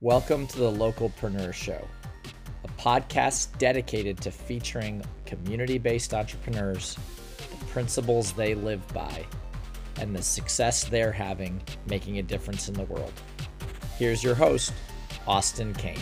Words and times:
Welcome 0.00 0.46
to 0.46 0.58
the 0.58 0.70
Localpreneur 0.70 1.52
Show, 1.52 1.84
a 2.62 2.68
podcast 2.80 3.58
dedicated 3.58 4.20
to 4.20 4.30
featuring 4.30 5.04
community 5.26 5.76
based 5.76 6.14
entrepreneurs, 6.14 6.96
the 7.58 7.64
principles 7.64 8.32
they 8.32 8.54
live 8.54 8.86
by, 8.94 9.26
and 9.96 10.14
the 10.14 10.22
success 10.22 10.84
they're 10.84 11.10
having 11.10 11.60
making 11.86 12.20
a 12.20 12.22
difference 12.22 12.68
in 12.68 12.74
the 12.74 12.84
world. 12.84 13.12
Here's 13.98 14.22
your 14.22 14.36
host, 14.36 14.72
Austin 15.26 15.74
Kane. 15.74 15.98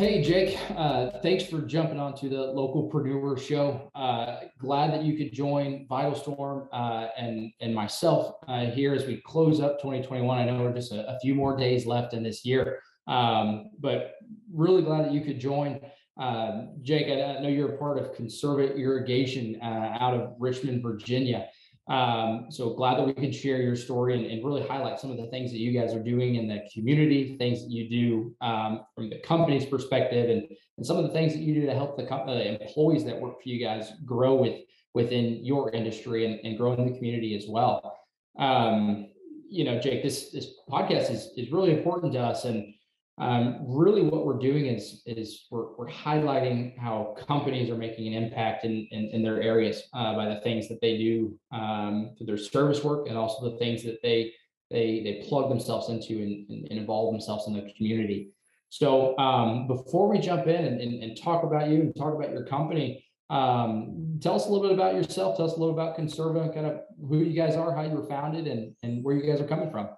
Hey, 0.00 0.22
Jake. 0.22 0.58
Uh, 0.78 1.10
thanks 1.22 1.44
for 1.44 1.60
jumping 1.60 2.00
onto 2.00 2.30
the 2.30 2.54
Localpreneur 2.54 3.38
Show. 3.38 3.90
Uh, 3.94 4.46
glad 4.58 4.94
that 4.94 5.04
you 5.04 5.14
could 5.14 5.30
join 5.30 5.86
VitalStorm 5.90 6.68
uh, 6.72 7.08
and 7.18 7.52
and 7.60 7.74
myself 7.74 8.36
uh, 8.48 8.64
here 8.64 8.94
as 8.94 9.04
we 9.04 9.20
close 9.26 9.60
up 9.60 9.78
2021. 9.78 10.38
I 10.38 10.46
know 10.46 10.62
we're 10.62 10.72
just 10.72 10.92
a, 10.92 11.06
a 11.14 11.20
few 11.20 11.34
more 11.34 11.54
days 11.54 11.84
left 11.84 12.14
in 12.14 12.22
this 12.22 12.46
year, 12.46 12.80
um, 13.08 13.72
but 13.78 14.12
really 14.50 14.80
glad 14.80 15.04
that 15.04 15.12
you 15.12 15.20
could 15.20 15.38
join. 15.38 15.78
Um, 16.16 16.78
Jake, 16.80 17.08
I, 17.08 17.36
I 17.36 17.42
know 17.42 17.50
you're 17.50 17.74
a 17.74 17.76
part 17.76 17.98
of 17.98 18.14
Conserva 18.14 18.74
Irrigation 18.74 19.60
uh, 19.60 19.98
out 20.00 20.14
of 20.14 20.32
Richmond, 20.38 20.82
Virginia. 20.82 21.48
Um, 21.90 22.46
so 22.50 22.72
glad 22.72 22.98
that 22.98 23.06
we 23.06 23.12
can 23.12 23.32
share 23.32 23.60
your 23.60 23.74
story 23.74 24.14
and, 24.14 24.24
and, 24.24 24.44
really 24.44 24.64
highlight 24.64 25.00
some 25.00 25.10
of 25.10 25.16
the 25.16 25.26
things 25.26 25.50
that 25.50 25.58
you 25.58 25.72
guys 25.72 25.92
are 25.92 26.02
doing 26.02 26.36
in 26.36 26.46
the 26.46 26.60
community, 26.72 27.36
things 27.36 27.64
that 27.64 27.70
you 27.72 27.90
do 27.90 28.36
um, 28.46 28.82
from 28.94 29.10
the 29.10 29.18
company's 29.18 29.66
perspective, 29.66 30.30
and, 30.30 30.44
and 30.76 30.86
some 30.86 30.96
of 30.98 31.02
the 31.02 31.08
things 31.08 31.32
that 31.32 31.40
you 31.40 31.52
do 31.52 31.66
to 31.66 31.74
help 31.74 31.96
the, 31.96 32.04
the 32.04 32.62
employees 32.62 33.04
that 33.06 33.20
work 33.20 33.42
for 33.42 33.48
you 33.48 33.58
guys 33.58 33.90
grow 34.06 34.36
with 34.36 34.60
within 34.94 35.44
your 35.44 35.72
industry 35.72 36.26
and, 36.26 36.38
and 36.44 36.56
grow 36.56 36.74
in 36.74 36.92
the 36.92 36.96
community 36.96 37.36
as 37.36 37.46
well. 37.48 37.98
Um, 38.38 39.08
you 39.48 39.64
know, 39.64 39.80
Jake, 39.80 40.04
this 40.04 40.30
this 40.30 40.46
podcast 40.68 41.10
is 41.10 41.32
is 41.36 41.50
really 41.50 41.76
important 41.76 42.12
to 42.12 42.20
us, 42.20 42.44
and 42.44 42.72
um, 43.20 43.58
really 43.66 44.02
what 44.02 44.24
we're 44.24 44.38
doing 44.38 44.66
is 44.66 45.02
is 45.04 45.46
we're, 45.50 45.76
we're 45.76 45.88
highlighting 45.88 46.76
how 46.78 47.14
companies 47.28 47.68
are 47.68 47.76
making 47.76 48.14
an 48.14 48.24
impact 48.24 48.64
in, 48.64 48.88
in, 48.90 49.10
in 49.12 49.22
their 49.22 49.42
areas 49.42 49.82
uh, 49.92 50.14
by 50.14 50.26
the 50.26 50.40
things 50.40 50.68
that 50.68 50.80
they 50.80 50.96
do 50.96 51.38
um, 51.52 52.14
through 52.16 52.26
their 52.26 52.38
service 52.38 52.82
work 52.82 53.08
and 53.08 53.18
also 53.18 53.50
the 53.50 53.58
things 53.58 53.82
that 53.82 53.98
they 54.02 54.32
they 54.70 55.02
they 55.04 55.26
plug 55.28 55.50
themselves 55.50 55.90
into 55.90 56.22
and, 56.22 56.48
and, 56.48 56.66
involve 56.68 57.12
themselves 57.12 57.46
in 57.46 57.52
the 57.52 57.70
community. 57.76 58.32
So 58.70 59.18
um, 59.18 59.66
before 59.66 60.08
we 60.08 60.18
jump 60.18 60.46
in 60.46 60.64
and, 60.64 60.80
and, 60.80 61.02
and, 61.02 61.20
talk 61.20 61.42
about 61.42 61.68
you 61.68 61.80
and 61.80 61.96
talk 61.96 62.14
about 62.14 62.30
your 62.30 62.46
company, 62.46 63.04
um, 63.28 64.18
tell 64.22 64.36
us 64.36 64.46
a 64.46 64.48
little 64.48 64.66
bit 64.66 64.72
about 64.72 64.94
yourself. 64.94 65.36
Tell 65.36 65.46
us 65.46 65.56
a 65.56 65.58
little 65.58 65.74
about 65.74 65.98
Conserva, 65.98 66.54
kind 66.54 66.66
of 66.66 66.80
who 67.06 67.18
you 67.18 67.34
guys 67.34 67.56
are, 67.56 67.74
how 67.74 67.82
you 67.82 67.90
were 67.90 68.06
founded, 68.06 68.46
and, 68.46 68.74
and 68.84 69.04
where 69.04 69.16
you 69.16 69.30
guys 69.30 69.40
are 69.40 69.46
coming 69.46 69.70
from. 69.72 69.88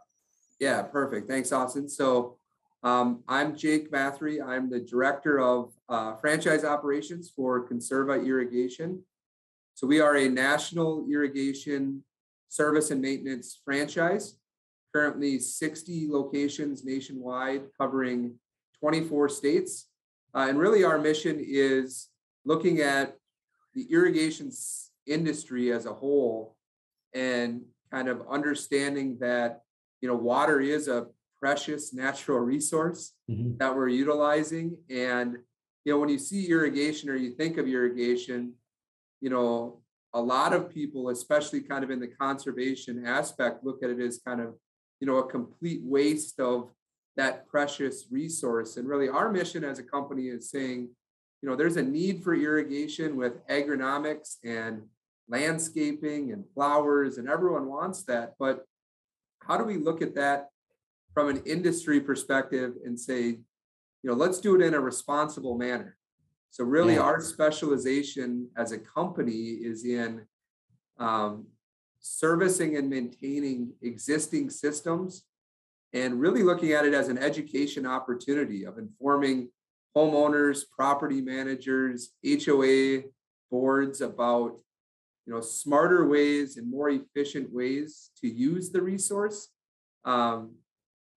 Yeah, 0.58 0.82
perfect. 0.82 1.28
Thanks, 1.28 1.52
Austin. 1.52 1.86
So 1.86 2.38
um, 2.82 3.22
I'm 3.28 3.56
Jake 3.56 3.92
Mathre. 3.92 4.42
I'm 4.44 4.68
the 4.68 4.80
director 4.80 5.40
of 5.40 5.72
uh, 5.88 6.16
franchise 6.16 6.64
operations 6.64 7.32
for 7.34 7.68
Conserva 7.68 8.26
Irrigation. 8.26 9.02
So 9.74 9.86
we 9.86 10.00
are 10.00 10.16
a 10.16 10.28
national 10.28 11.06
irrigation 11.10 12.02
service 12.48 12.90
and 12.90 13.00
maintenance 13.00 13.60
franchise, 13.64 14.36
currently 14.94 15.38
60 15.38 16.08
locations 16.10 16.84
nationwide, 16.84 17.62
covering 17.80 18.34
24 18.80 19.28
states. 19.28 19.88
Uh, 20.34 20.46
and 20.48 20.58
really, 20.58 20.82
our 20.82 20.98
mission 20.98 21.38
is 21.40 22.08
looking 22.44 22.80
at 22.80 23.16
the 23.74 23.84
irrigation 23.92 24.50
industry 25.06 25.72
as 25.72 25.86
a 25.86 25.92
whole 25.92 26.56
and 27.14 27.62
kind 27.92 28.08
of 28.08 28.22
understanding 28.28 29.18
that 29.20 29.62
you 30.00 30.08
know 30.08 30.16
water 30.16 30.60
is 30.60 30.88
a 30.88 31.06
precious 31.42 31.92
natural 31.92 32.38
resource 32.38 33.14
mm-hmm. 33.28 33.56
that 33.58 33.74
we're 33.74 33.88
utilizing. 33.88 34.76
And, 34.88 35.38
you 35.84 35.92
know, 35.92 35.98
when 35.98 36.08
you 36.08 36.18
see 36.18 36.48
irrigation 36.48 37.10
or 37.10 37.16
you 37.16 37.32
think 37.32 37.58
of 37.58 37.66
irrigation, 37.66 38.52
you 39.20 39.28
know, 39.28 39.80
a 40.14 40.20
lot 40.20 40.52
of 40.52 40.70
people, 40.70 41.08
especially 41.08 41.60
kind 41.60 41.82
of 41.82 41.90
in 41.90 41.98
the 41.98 42.06
conservation 42.06 43.04
aspect, 43.04 43.64
look 43.64 43.82
at 43.82 43.90
it 43.90 43.98
as 43.98 44.20
kind 44.24 44.40
of, 44.40 44.54
you 45.00 45.06
know, 45.08 45.16
a 45.16 45.28
complete 45.28 45.80
waste 45.82 46.38
of 46.38 46.70
that 47.16 47.48
precious 47.48 48.06
resource. 48.10 48.76
And 48.76 48.86
really, 48.86 49.08
our 49.08 49.32
mission 49.32 49.64
as 49.64 49.80
a 49.80 49.82
company 49.82 50.28
is 50.28 50.48
saying, 50.48 50.90
you 51.42 51.48
know, 51.48 51.56
there's 51.56 51.76
a 51.76 51.82
need 51.82 52.22
for 52.22 52.34
irrigation 52.36 53.16
with 53.16 53.44
agronomics 53.48 54.36
and 54.44 54.82
landscaping 55.28 56.30
and 56.30 56.44
flowers, 56.54 57.18
and 57.18 57.28
everyone 57.28 57.66
wants 57.66 58.04
that. 58.04 58.34
But 58.38 58.64
how 59.40 59.56
do 59.56 59.64
we 59.64 59.76
look 59.76 60.02
at 60.02 60.14
that 60.14 60.51
from 61.14 61.28
an 61.28 61.42
industry 61.44 62.00
perspective 62.00 62.74
and 62.84 62.98
say, 62.98 63.22
you 63.24 64.10
know, 64.10 64.14
let's 64.14 64.40
do 64.40 64.54
it 64.54 64.64
in 64.64 64.74
a 64.74 64.80
responsible 64.80 65.56
manner. 65.56 65.96
So 66.50 66.64
really, 66.64 66.94
yeah. 66.94 67.00
our 67.00 67.20
specialization 67.20 68.48
as 68.56 68.72
a 68.72 68.78
company 68.78 69.32
is 69.32 69.84
in 69.84 70.26
um, 70.98 71.46
servicing 72.00 72.76
and 72.76 72.90
maintaining 72.90 73.72
existing 73.80 74.50
systems, 74.50 75.24
and 75.94 76.20
really 76.20 76.42
looking 76.42 76.72
at 76.72 76.84
it 76.84 76.94
as 76.94 77.08
an 77.08 77.18
education 77.18 77.86
opportunity 77.86 78.64
of 78.64 78.78
informing 78.78 79.48
homeowners, 79.96 80.62
property 80.74 81.20
managers, 81.20 82.10
HOA 82.24 83.02
boards 83.50 84.00
about 84.00 84.60
you 85.26 85.32
know 85.32 85.40
smarter 85.40 86.06
ways 86.06 86.56
and 86.56 86.70
more 86.70 86.90
efficient 86.90 87.52
ways 87.52 88.10
to 88.20 88.28
use 88.28 88.70
the 88.70 88.82
resource 88.82 89.48
um, 90.04 90.52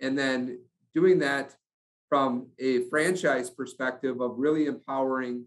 and 0.02 0.18
then 0.18 0.60
doing 0.94 1.20
that 1.20 1.56
from 2.10 2.48
a 2.60 2.88
franchise 2.90 3.50
perspective 3.50 4.22
of 4.22 4.38
really 4.38 4.66
empowering 4.68 5.46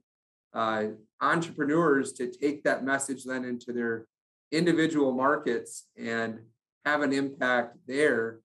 uh, 0.54 0.84
entrepreneurs 1.20 2.12
to 2.14 2.30
take 2.30 2.64
that 2.64 2.84
message 2.84 3.24
then 3.24 3.44
into 3.44 3.72
their 3.72 4.06
individual 4.50 5.12
markets 5.12 5.86
and 5.96 6.40
have 6.84 7.02
an 7.02 7.12
impact 7.12 7.76
there. 7.86 8.40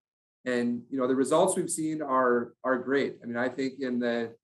And 0.46 0.84
you 0.90 0.98
know 0.98 1.08
the 1.08 1.16
results 1.16 1.56
we've 1.56 1.70
seen 1.70 2.02
are 2.02 2.54
are 2.64 2.78
great. 2.78 3.18
I 3.24 3.26
mean 3.26 3.38
i 3.38 3.48
think 3.48 3.80
in 3.80 4.00
the 4.00 4.36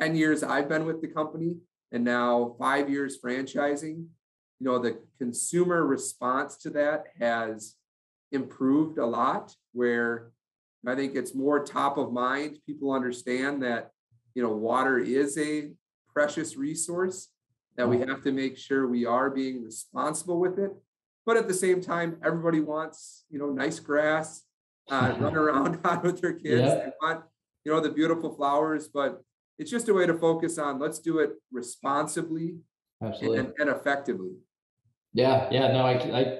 10 0.00 0.16
years 0.16 0.42
i've 0.42 0.68
been 0.68 0.86
with 0.86 1.02
the 1.02 1.08
company 1.08 1.56
and 1.92 2.02
now 2.02 2.56
five 2.58 2.88
years 2.88 3.18
franchising 3.22 4.06
you 4.60 4.66
know 4.66 4.78
the 4.78 4.98
consumer 5.18 5.84
response 5.84 6.56
to 6.58 6.70
that 6.70 7.04
has 7.18 7.74
improved 8.32 8.96
a 8.96 9.04
lot 9.04 9.54
where 9.72 10.30
I 10.86 10.94
think 10.94 11.14
it's 11.14 11.34
more 11.34 11.64
top 11.64 11.98
of 11.98 12.12
mind. 12.12 12.58
People 12.66 12.92
understand 12.92 13.62
that, 13.62 13.90
you 14.34 14.42
know, 14.42 14.50
water 14.50 14.98
is 14.98 15.36
a 15.36 15.70
precious 16.12 16.56
resource 16.56 17.28
that 17.76 17.88
we 17.88 17.98
have 17.98 18.22
to 18.22 18.32
make 18.32 18.56
sure 18.56 18.86
we 18.86 19.06
are 19.06 19.30
being 19.30 19.62
responsible 19.64 20.40
with 20.40 20.58
it. 20.58 20.72
But 21.26 21.36
at 21.36 21.48
the 21.48 21.54
same 21.54 21.80
time, 21.80 22.16
everybody 22.24 22.60
wants, 22.60 23.24
you 23.30 23.38
know, 23.38 23.50
nice 23.50 23.78
grass, 23.78 24.42
uh, 24.90 25.14
run 25.20 25.36
around 25.36 25.80
on 25.84 26.02
with 26.02 26.20
their 26.20 26.32
kids. 26.32 26.62
Yeah. 26.62 26.74
They 26.74 26.92
want, 27.02 27.24
you 27.64 27.72
know, 27.72 27.80
the 27.80 27.90
beautiful 27.90 28.34
flowers, 28.34 28.88
but 28.88 29.22
it's 29.58 29.70
just 29.70 29.88
a 29.88 29.94
way 29.94 30.06
to 30.06 30.14
focus 30.14 30.58
on 30.58 30.78
let's 30.78 30.98
do 30.98 31.18
it 31.18 31.32
responsibly 31.52 32.56
and, 33.00 33.52
and, 33.58 33.68
effectively. 33.68 34.32
Yeah, 35.12 35.48
yeah, 35.50 35.72
no, 35.72 35.80
I, 35.80 35.92
I 35.92 36.38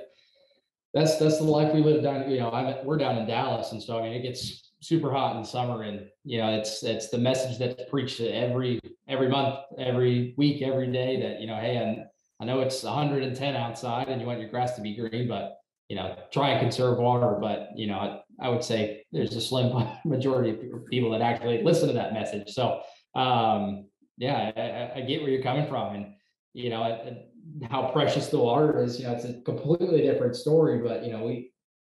that's 0.93 1.19
that's 1.19 1.39
the 1.39 1.45
life 1.45 1.73
we 1.73 1.83
live 1.83 2.03
down. 2.03 2.31
You 2.31 2.41
know, 2.41 2.51
I'm 2.51 2.85
we're 2.85 2.99
down 2.99 3.17
in 3.17 3.27
Dallas, 3.27 3.73
and 3.73 3.83
so 3.83 3.99
I 3.99 4.03
mean, 4.03 4.13
it 4.13 4.23
gets 4.23 4.73
super 4.83 5.11
hot 5.11 5.37
in 5.37 5.45
summer, 5.45 5.83
and 5.83 6.07
you 6.25 6.39
know, 6.39 6.53
it's 6.53 6.83
it's 6.83 7.11
the 7.11 7.19
message 7.19 7.59
that's 7.59 7.89
preached 7.89 8.21
every 8.21 8.81
every 9.09 9.29
month, 9.29 9.61
every 9.79 10.35
week, 10.37 10.63
every 10.63 10.91
day 10.91 11.21
that 11.21 11.41
you 11.41 11.47
know, 11.47 11.57
hey, 11.57 11.77
and 11.77 12.05
I 12.41 12.45
know 12.45 12.61
it's 12.61 12.83
110 12.83 13.57
outside, 13.57 14.09
and 14.09 14.21
you 14.21 14.27
want 14.27 14.41
your 14.41 14.49
grass 14.49 14.75
to 14.77 14.83
be 14.83 14.97
green, 14.97 15.29
but 15.29 15.59
you 15.89 15.97
know, 15.97 16.17
try 16.33 16.51
and 16.51 16.61
conserve 16.61 16.99
water. 16.99 17.39
But 17.41 17.69
you 17.77 17.87
know, 17.87 17.99
I, 17.99 18.47
I 18.47 18.49
would 18.49 18.65
say 18.65 19.05
there's 19.13 19.37
a 19.37 19.41
slim 19.41 19.73
majority 20.05 20.51
of 20.51 20.87
people 20.87 21.11
that 21.13 21.21
actually 21.21 21.63
listen 21.63 21.89
to 21.89 21.95
that 21.95 22.15
message. 22.15 22.51
So, 22.51 22.81
um, 23.15 23.87
yeah, 24.17 24.51
I, 24.57 25.01
I 25.01 25.03
get 25.03 25.23
where 25.23 25.31
you're 25.31 25.43
coming 25.43 25.69
from, 25.69 25.95
and 25.95 26.15
you 26.53 26.71
know, 26.71 26.83
I, 26.83 27.27
how 27.71 27.91
precious 27.93 28.29
the 28.29 28.39
water 28.39 28.83
is. 28.83 28.99
You 28.99 29.07
know, 29.07 29.13
it's 29.13 29.25
a 29.25 29.41
completely 29.43 30.03
different 30.03 30.37
story. 30.37 30.79
But 30.79 31.05
you 31.05 31.13
know, 31.13 31.25
we 31.25 31.53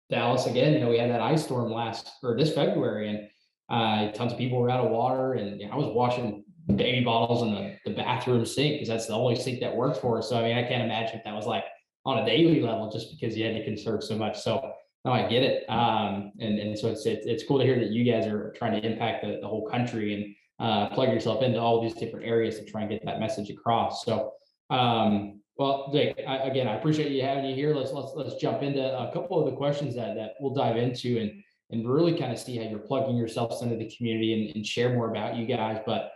Dallas 0.10 0.46
again. 0.46 0.74
You 0.74 0.80
know, 0.80 0.90
we 0.90 0.98
had 0.98 1.10
that 1.10 1.22
ice 1.22 1.44
storm 1.44 1.72
last 1.72 2.12
or 2.24 2.38
this 2.38 2.54
February, 2.54 3.10
and 3.10 3.28
uh, 3.70 4.12
tons 4.14 4.32
of 4.32 4.38
people 4.38 4.60
were 4.60 4.70
out 4.70 4.86
of 4.86 4.92
water. 4.92 5.34
And 5.34 5.60
you 5.60 5.68
know, 5.68 5.74
I 5.74 5.76
was 5.78 5.94
washing 5.94 6.44
baby 6.76 7.04
bottles 7.04 7.44
in 7.44 7.54
the, 7.54 7.78
the 7.86 7.96
bathroom 7.96 8.46
sink 8.46 8.76
because 8.76 8.88
that's 8.88 9.08
the 9.08 9.14
only 9.14 9.36
sink 9.36 9.60
that 9.60 9.76
worked 9.76 9.98
for 9.98 10.18
us. 10.18 10.30
So 10.30 10.38
I 10.38 10.44
mean, 10.44 10.58
I 10.58 10.64
can't 10.64 10.84
imagine 10.84 11.18
if 11.18 11.24
that 11.24 11.36
was 11.36 11.46
like 11.46 11.64
on 12.06 12.20
a 12.20 12.26
daily 12.26 12.62
level 12.62 12.92
just 12.92 13.12
because 13.12 13.38
you 13.38 13.46
had 13.46 13.56
to 13.56 13.64
conserve 13.64 14.04
so 14.04 14.16
much. 14.16 14.40
So 14.40 14.74
no, 15.04 15.12
I 15.12 15.28
get 15.28 15.44
it. 15.44 15.70
Um, 15.70 16.32
and 16.40 16.60
and 16.60 16.78
so 16.78 16.88
it's, 16.90 17.06
it's 17.06 17.26
it's 17.26 17.44
cool 17.48 17.60
to 17.60 17.66
hear 17.66 17.80
that 17.80 17.92
you 17.92 18.10
guys 18.10 18.26
are 18.26 18.54
trying 18.58 18.80
to 18.80 18.88
impact 18.88 19.24
the, 19.24 19.40
the 19.42 19.48
whole 19.48 19.68
country 19.68 20.14
and 20.14 20.36
uh, 20.60 20.90
plug 20.94 21.10
yourself 21.10 21.44
into 21.44 21.60
all 21.60 21.82
these 21.82 21.94
different 21.94 22.26
areas 22.26 22.58
to 22.58 22.66
try 22.66 22.82
and 22.82 22.90
get 22.90 23.06
that 23.06 23.20
message 23.20 23.50
across. 23.50 24.06
So 24.06 24.32
um, 24.70 25.42
well, 25.58 25.90
Jake, 25.94 26.20
I, 26.28 26.38
again, 26.40 26.68
I 26.68 26.76
appreciate 26.76 27.12
you 27.12 27.22
having 27.22 27.46
you 27.46 27.56
here. 27.56 27.74
Let's 27.74 27.92
let's 27.92 28.12
let's 28.16 28.36
jump 28.36 28.62
into 28.62 28.82
a 28.82 29.12
couple 29.14 29.40
of 29.40 29.50
the 29.50 29.56
questions 29.56 29.96
that 29.96 30.16
that 30.16 30.32
we'll 30.40 30.54
dive 30.54 30.78
into. 30.78 31.20
And 31.20 31.44
and 31.72 31.88
really 31.88 32.18
kind 32.18 32.32
of 32.32 32.40
see 32.40 32.58
how 32.58 32.70
you're 32.70 32.80
plugging 32.80 33.18
yourselves 33.18 33.62
into 33.62 33.76
the 33.76 33.90
community 33.96 34.34
and, 34.34 34.56
and 34.56 34.66
share 34.66 34.94
more 34.94 35.10
about 35.10 35.36
you 35.36 35.46
guys. 35.46 35.80
But 35.86 36.12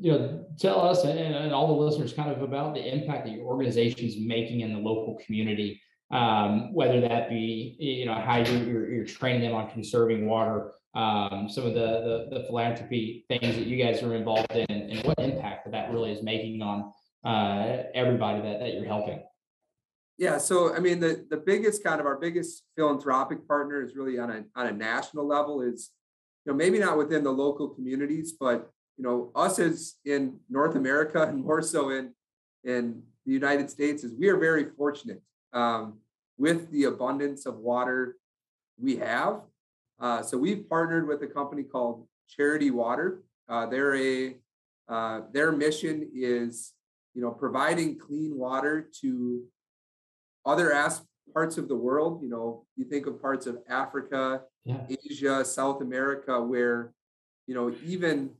you 0.00 0.12
know, 0.12 0.46
tell 0.58 0.80
us 0.80 1.04
and, 1.04 1.18
and, 1.18 1.52
all 1.52 1.66
the 1.66 1.84
listeners 1.84 2.12
kind 2.12 2.30
of 2.30 2.42
about 2.42 2.74
the 2.74 2.94
impact 2.94 3.26
that 3.26 3.34
your 3.34 3.44
organization 3.44 4.06
is 4.06 4.16
making 4.18 4.60
in 4.60 4.72
the 4.72 4.78
local 4.78 5.20
community. 5.26 5.80
Um, 6.10 6.72
whether 6.72 7.02
that 7.02 7.28
be 7.28 7.76
you 7.78 8.06
know 8.06 8.14
how 8.14 8.38
you're, 8.38 8.90
you're, 8.90 9.04
training 9.04 9.42
them 9.42 9.54
on 9.54 9.70
conserving 9.70 10.26
water, 10.26 10.72
um, 10.94 11.48
some 11.50 11.66
of 11.66 11.74
the, 11.74 12.26
the, 12.30 12.38
the 12.38 12.44
philanthropy 12.46 13.26
things 13.28 13.56
that 13.56 13.66
you 13.66 13.82
guys 13.82 14.02
are 14.02 14.14
involved 14.14 14.52
in, 14.52 14.70
and 14.70 15.04
what 15.04 15.18
impact 15.18 15.66
that 15.66 15.72
that 15.72 15.92
really 15.92 16.10
is 16.10 16.22
making 16.22 16.62
on 16.62 16.94
uh, 17.24 17.82
everybody 17.94 18.42
that, 18.42 18.60
that 18.60 18.74
you're 18.74 18.86
helping. 18.86 19.22
Yeah, 20.18 20.38
so 20.38 20.74
I 20.74 20.80
mean, 20.80 20.98
the 20.98 21.24
the 21.30 21.36
biggest 21.36 21.84
kind 21.84 22.00
of 22.00 22.06
our 22.06 22.16
biggest 22.16 22.64
philanthropic 22.76 23.46
partner 23.46 23.82
is 23.82 23.94
really 23.94 24.18
on 24.18 24.30
a 24.30 24.44
on 24.56 24.66
a 24.66 24.72
national 24.72 25.24
level 25.26 25.62
is, 25.62 25.90
you 26.44 26.52
know, 26.52 26.56
maybe 26.56 26.80
not 26.80 26.98
within 26.98 27.22
the 27.22 27.30
local 27.30 27.68
communities, 27.68 28.32
but 28.32 28.70
you 28.96 29.04
know, 29.04 29.30
us 29.36 29.60
as 29.60 29.94
in 30.04 30.40
North 30.50 30.74
America 30.74 31.22
and 31.28 31.44
more 31.44 31.62
so 31.62 31.90
in 31.90 32.12
in 32.64 33.02
the 33.24 33.32
United 33.32 33.70
States 33.70 34.02
is 34.02 34.12
we 34.18 34.28
are 34.28 34.36
very 34.36 34.64
fortunate 34.76 35.22
um, 35.52 35.98
with 36.36 36.70
the 36.72 36.84
abundance 36.84 37.46
of 37.46 37.58
water 37.58 38.16
we 38.76 38.96
have. 38.96 39.42
Uh, 40.00 40.22
so 40.22 40.36
we've 40.36 40.68
partnered 40.68 41.06
with 41.06 41.22
a 41.22 41.26
company 41.26 41.62
called 41.62 42.06
Charity 42.28 42.70
Water. 42.70 43.22
Uh, 43.48 43.66
they're 43.66 43.96
a 43.96 44.36
uh, 44.88 45.20
their 45.32 45.52
mission 45.52 46.08
is 46.12 46.72
you 47.14 47.22
know 47.22 47.30
providing 47.30 47.98
clean 47.98 48.36
water 48.36 48.88
to 49.00 49.44
other 50.44 50.72
as- 50.72 51.02
parts 51.32 51.58
of 51.58 51.68
the 51.68 51.76
world. 51.76 52.22
You 52.22 52.30
know, 52.30 52.64
you 52.76 52.84
think 52.84 53.06
of 53.06 53.20
parts 53.20 53.46
of 53.46 53.58
Africa, 53.68 54.42
yeah. 54.64 54.86
Asia, 54.88 55.44
South 55.44 55.82
America, 55.82 56.40
where 56.42 56.92
you 57.46 57.54
know 57.54 57.74
even 57.84 58.30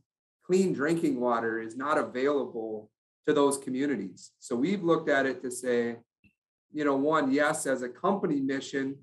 clean 0.44 0.72
drinking 0.72 1.20
water 1.20 1.60
is 1.60 1.76
not 1.76 1.98
available 1.98 2.90
to 3.26 3.34
those 3.34 3.58
communities. 3.58 4.32
So 4.38 4.56
we've 4.56 4.82
looked 4.82 5.10
at 5.10 5.26
it 5.26 5.42
to 5.42 5.50
say, 5.50 5.96
you 6.72 6.84
know, 6.84 6.96
one, 6.96 7.30
yes, 7.30 7.66
as 7.66 7.82
a 7.82 7.88
company 7.88 8.40
mission, 8.40 8.96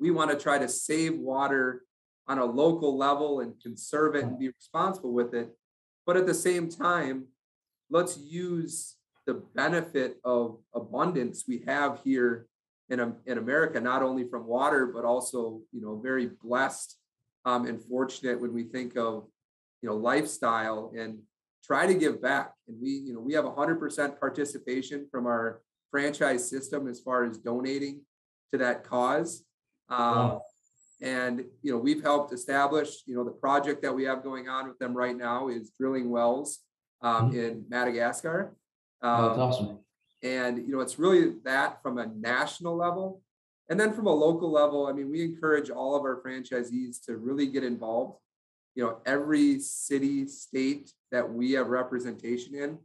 we 0.00 0.10
want 0.10 0.30
to 0.32 0.36
try 0.36 0.58
to 0.58 0.68
save 0.68 1.16
water 1.16 1.84
on 2.26 2.38
a 2.38 2.44
local 2.44 2.96
level 2.96 3.40
and 3.40 3.54
conserve 3.62 4.16
it 4.16 4.24
and 4.24 4.38
be 4.38 4.48
responsible 4.48 5.12
with 5.12 5.34
it. 5.34 5.50
But 6.04 6.16
at 6.16 6.26
the 6.26 6.34
same 6.34 6.68
time, 6.68 7.26
let's 7.90 8.18
use 8.18 8.96
the 9.26 9.42
benefit 9.54 10.16
of 10.24 10.58
abundance 10.74 11.44
we 11.46 11.62
have 11.66 12.00
here 12.04 12.46
in, 12.88 13.14
in 13.26 13.38
America, 13.38 13.80
not 13.80 14.02
only 14.02 14.24
from 14.24 14.46
water, 14.46 14.86
but 14.86 15.04
also, 15.04 15.60
you 15.72 15.80
know, 15.80 16.00
very 16.00 16.30
blessed 16.42 16.96
um, 17.44 17.66
and 17.66 17.82
fortunate 17.82 18.40
when 18.40 18.54
we 18.54 18.64
think 18.64 18.96
of, 18.96 19.26
you 19.82 19.88
know, 19.88 19.96
lifestyle 19.96 20.92
and 20.96 21.18
try 21.62 21.86
to 21.86 21.94
give 21.94 22.22
back. 22.22 22.52
And 22.66 22.80
we, 22.80 22.90
you 22.90 23.12
know, 23.12 23.20
we 23.20 23.34
have 23.34 23.44
100% 23.44 24.18
participation 24.18 25.06
from 25.10 25.26
our 25.26 25.60
franchise 25.90 26.48
system 26.48 26.88
as 26.88 27.00
far 27.00 27.24
as 27.24 27.38
donating 27.38 28.00
to 28.52 28.58
that 28.58 28.84
cause. 28.84 29.44
Um, 29.90 29.98
wow. 29.98 30.42
And 31.00 31.44
you 31.62 31.70
know, 31.70 31.78
we've 31.78 32.02
helped 32.02 32.32
establish. 32.32 33.02
You 33.06 33.14
know, 33.14 33.24
the 33.24 33.30
project 33.30 33.82
that 33.82 33.94
we 33.94 34.04
have 34.04 34.24
going 34.24 34.48
on 34.48 34.66
with 34.66 34.78
them 34.78 34.94
right 34.94 35.16
now 35.16 35.48
is 35.48 35.70
drilling 35.78 36.10
wells 36.10 36.60
um, 37.02 37.30
mm-hmm. 37.30 37.38
in 37.38 37.64
Madagascar. 37.68 38.54
Um, 39.02 39.26
That's 39.26 39.38
awesome. 39.38 39.78
And 40.22 40.58
you 40.66 40.74
know, 40.74 40.80
it's 40.80 40.98
really 40.98 41.34
that 41.44 41.82
from 41.82 41.98
a 41.98 42.06
national 42.06 42.76
level, 42.76 43.22
and 43.68 43.78
then 43.78 43.92
from 43.92 44.06
a 44.06 44.14
local 44.14 44.50
level. 44.50 44.86
I 44.86 44.92
mean, 44.92 45.10
we 45.10 45.22
encourage 45.22 45.70
all 45.70 45.94
of 45.94 46.02
our 46.02 46.20
franchisees 46.20 47.04
to 47.06 47.16
really 47.16 47.46
get 47.46 47.62
involved. 47.62 48.18
You 48.74 48.84
know, 48.84 48.96
every 49.06 49.58
city, 49.60 50.26
state 50.26 50.92
that 51.10 51.32
we 51.32 51.52
have 51.52 51.68
representation 51.68 52.54
in, 52.54 52.78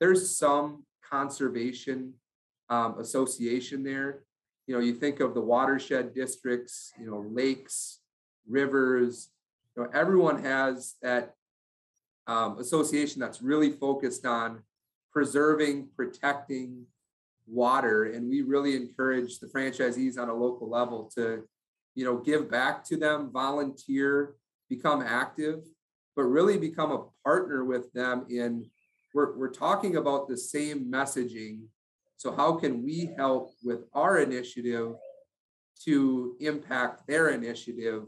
there's 0.00 0.30
some 0.30 0.84
conservation 1.08 2.14
um, 2.68 2.98
association 2.98 3.82
there 3.84 4.22
you 4.66 4.74
know, 4.74 4.80
you 4.80 4.94
think 4.94 5.20
of 5.20 5.34
the 5.34 5.40
watershed 5.40 6.12
districts, 6.12 6.92
you 7.00 7.08
know, 7.08 7.24
lakes, 7.30 8.00
rivers, 8.48 9.30
you 9.76 9.82
know, 9.82 9.90
everyone 9.92 10.42
has 10.42 10.94
that 11.02 11.34
um, 12.26 12.58
association 12.58 13.20
that's 13.20 13.42
really 13.42 13.72
focused 13.72 14.26
on 14.26 14.62
preserving, 15.12 15.88
protecting 15.96 16.84
water. 17.46 18.04
And 18.04 18.28
we 18.28 18.42
really 18.42 18.76
encourage 18.76 19.38
the 19.38 19.46
franchisees 19.46 20.18
on 20.18 20.28
a 20.28 20.34
local 20.34 20.68
level 20.68 21.10
to, 21.14 21.44
you 21.94 22.04
know, 22.04 22.18
give 22.18 22.50
back 22.50 22.84
to 22.86 22.96
them, 22.96 23.30
volunteer, 23.32 24.34
become 24.68 25.02
active, 25.02 25.60
but 26.16 26.24
really 26.24 26.58
become 26.58 26.90
a 26.90 27.04
partner 27.24 27.64
with 27.64 27.92
them 27.92 28.26
in 28.28 28.68
we're, 29.14 29.34
we're 29.38 29.48
talking 29.48 29.96
about 29.96 30.28
the 30.28 30.36
same 30.36 30.92
messaging 30.92 31.60
so 32.16 32.34
how 32.34 32.52
can 32.52 32.82
we 32.82 33.10
help 33.16 33.52
with 33.62 33.84
our 33.94 34.18
initiative 34.18 34.94
to 35.84 36.36
impact 36.40 37.06
their 37.06 37.28
initiative? 37.28 38.04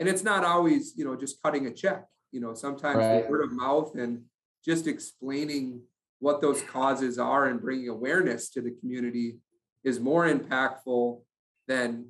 And 0.00 0.08
it's 0.08 0.22
not 0.22 0.44
always, 0.44 0.94
you 0.96 1.04
know, 1.04 1.16
just 1.16 1.42
cutting 1.42 1.66
a 1.66 1.72
check. 1.72 2.04
You 2.32 2.40
know, 2.40 2.54
sometimes 2.54 2.98
right. 2.98 3.28
word 3.30 3.44
of 3.44 3.52
mouth 3.52 3.94
and 3.94 4.22
just 4.64 4.86
explaining 4.86 5.82
what 6.18 6.40
those 6.40 6.62
causes 6.62 7.18
are 7.18 7.46
and 7.46 7.60
bringing 7.60 7.88
awareness 7.88 8.48
to 8.50 8.60
the 8.60 8.70
community 8.70 9.36
is 9.84 10.00
more 10.00 10.26
impactful 10.26 11.20
than, 11.68 12.06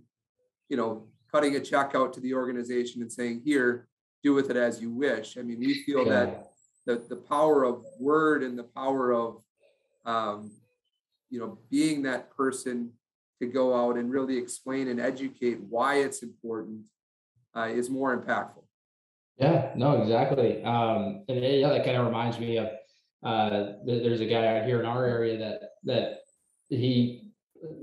you 0.68 0.76
know, 0.76 1.08
cutting 1.30 1.56
a 1.56 1.60
check 1.60 1.92
out 1.94 2.12
to 2.12 2.20
the 2.20 2.34
organization 2.34 3.02
and 3.02 3.10
saying, 3.10 3.42
here, 3.44 3.88
do 4.22 4.34
with 4.34 4.50
it 4.50 4.56
as 4.56 4.80
you 4.80 4.90
wish. 4.90 5.36
I 5.38 5.42
mean, 5.42 5.58
we 5.58 5.82
feel 5.82 6.06
yeah. 6.06 6.10
that 6.10 6.52
the, 6.86 7.02
the 7.08 7.16
power 7.16 7.64
of 7.64 7.84
word 7.98 8.42
and 8.42 8.58
the 8.58 8.64
power 8.64 9.12
of 9.12 9.42
um, 10.04 10.50
you 11.30 11.38
know, 11.38 11.58
being 11.70 12.02
that 12.02 12.30
person 12.36 12.92
to 13.40 13.46
go 13.46 13.74
out 13.74 13.96
and 13.96 14.10
really 14.10 14.36
explain 14.36 14.88
and 14.88 15.00
educate 15.00 15.58
why 15.68 15.96
it's 15.96 16.22
important 16.22 16.86
uh, 17.56 17.68
is 17.68 17.88
more 17.88 18.16
impactful. 18.16 18.64
Yeah, 19.42 19.72
no, 19.74 20.00
exactly. 20.00 20.62
Um, 20.62 21.24
and 21.28 21.42
yeah, 21.42 21.70
that 21.70 21.84
kind 21.84 21.96
of 21.96 22.06
reminds 22.06 22.38
me 22.38 22.58
of 22.58 22.68
uh, 23.24 23.72
there's 23.84 24.20
a 24.20 24.26
guy 24.26 24.46
out 24.58 24.64
here 24.66 24.78
in 24.78 24.86
our 24.86 25.04
area 25.04 25.36
that 25.36 25.60
that 25.82 26.18
he 26.68 27.32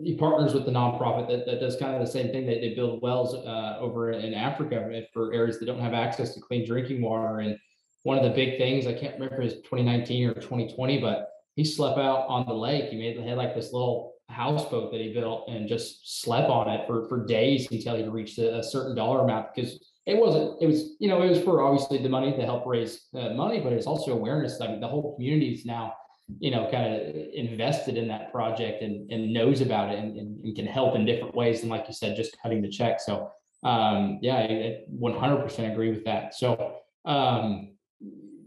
he 0.01 0.15
partners 0.15 0.53
with 0.53 0.65
the 0.65 0.71
nonprofit 0.71 1.27
that, 1.27 1.45
that 1.45 1.59
does 1.59 1.75
kind 1.75 1.95
of 1.95 2.01
the 2.01 2.11
same 2.11 2.31
thing. 2.31 2.45
They, 2.45 2.59
they 2.61 2.75
build 2.75 3.01
wells 3.01 3.35
uh, 3.35 3.77
over 3.79 4.11
in 4.11 4.33
Africa 4.33 5.03
for 5.13 5.33
areas 5.33 5.59
that 5.59 5.65
don't 5.65 5.81
have 5.81 5.93
access 5.93 6.33
to 6.35 6.39
clean 6.39 6.65
drinking 6.65 7.01
water. 7.01 7.39
And 7.39 7.57
one 8.03 8.17
of 8.17 8.23
the 8.23 8.29
big 8.29 8.57
things 8.57 8.87
I 8.87 8.93
can't 8.93 9.15
remember 9.15 9.41
is 9.41 9.55
2019 9.55 10.29
or 10.29 10.33
2020, 10.35 10.99
but 10.99 11.29
he 11.55 11.65
slept 11.65 11.97
out 11.97 12.25
on 12.29 12.45
the 12.45 12.53
lake. 12.53 12.89
He 12.89 12.97
made 12.97 13.17
had 13.19 13.37
like 13.37 13.53
this 13.53 13.73
little 13.73 14.13
houseboat 14.29 14.91
that 14.93 15.01
he 15.01 15.11
built 15.11 15.49
and 15.49 15.67
just 15.67 16.21
slept 16.21 16.49
on 16.49 16.69
it 16.69 16.87
for 16.87 17.07
for 17.09 17.25
days 17.25 17.69
until 17.69 17.97
he 17.97 18.03
reached 18.03 18.37
a, 18.37 18.59
a 18.59 18.63
certain 18.63 18.95
dollar 18.95 19.21
amount 19.21 19.53
because 19.53 19.79
it 20.09 20.17
wasn't 20.17 20.61
it 20.61 20.67
was 20.67 20.95
you 20.99 21.07
know 21.07 21.21
it 21.21 21.29
was 21.29 21.41
for 21.41 21.61
obviously 21.61 21.99
the 21.99 22.09
money 22.09 22.31
to 22.35 22.43
help 22.43 22.65
raise 22.65 23.07
uh, 23.13 23.29
money 23.29 23.59
but 23.59 23.73
it's 23.73 23.85
also 23.85 24.11
awareness. 24.11 24.59
I 24.59 24.67
mean 24.67 24.79
the 24.79 24.87
whole 24.87 25.15
community 25.15 25.53
is 25.53 25.65
now 25.65 25.93
you 26.39 26.51
know 26.51 26.67
kind 26.71 26.93
of 26.93 27.15
invested 27.33 27.95
in 27.97 28.07
that 28.07 28.31
project 28.31 28.81
and, 28.81 29.11
and 29.11 29.33
knows 29.33 29.61
about 29.61 29.91
it 29.91 29.99
and, 29.99 30.17
and, 30.17 30.43
and, 30.43 30.55
can 30.55 30.65
help 30.65 30.95
in 30.95 31.05
different 31.05 31.35
ways 31.35 31.61
and 31.61 31.69
like 31.69 31.85
you 31.87 31.93
said 31.93 32.15
just 32.15 32.35
cutting 32.41 32.61
the 32.61 32.69
check. 32.69 32.99
So 32.99 33.31
um 33.63 34.19
yeah 34.21 34.37
i, 34.37 34.43
I 34.43 34.77
100% 34.99 35.71
agree 35.71 35.91
with 35.91 36.05
that. 36.05 36.33
So 36.33 36.77
um 37.05 37.75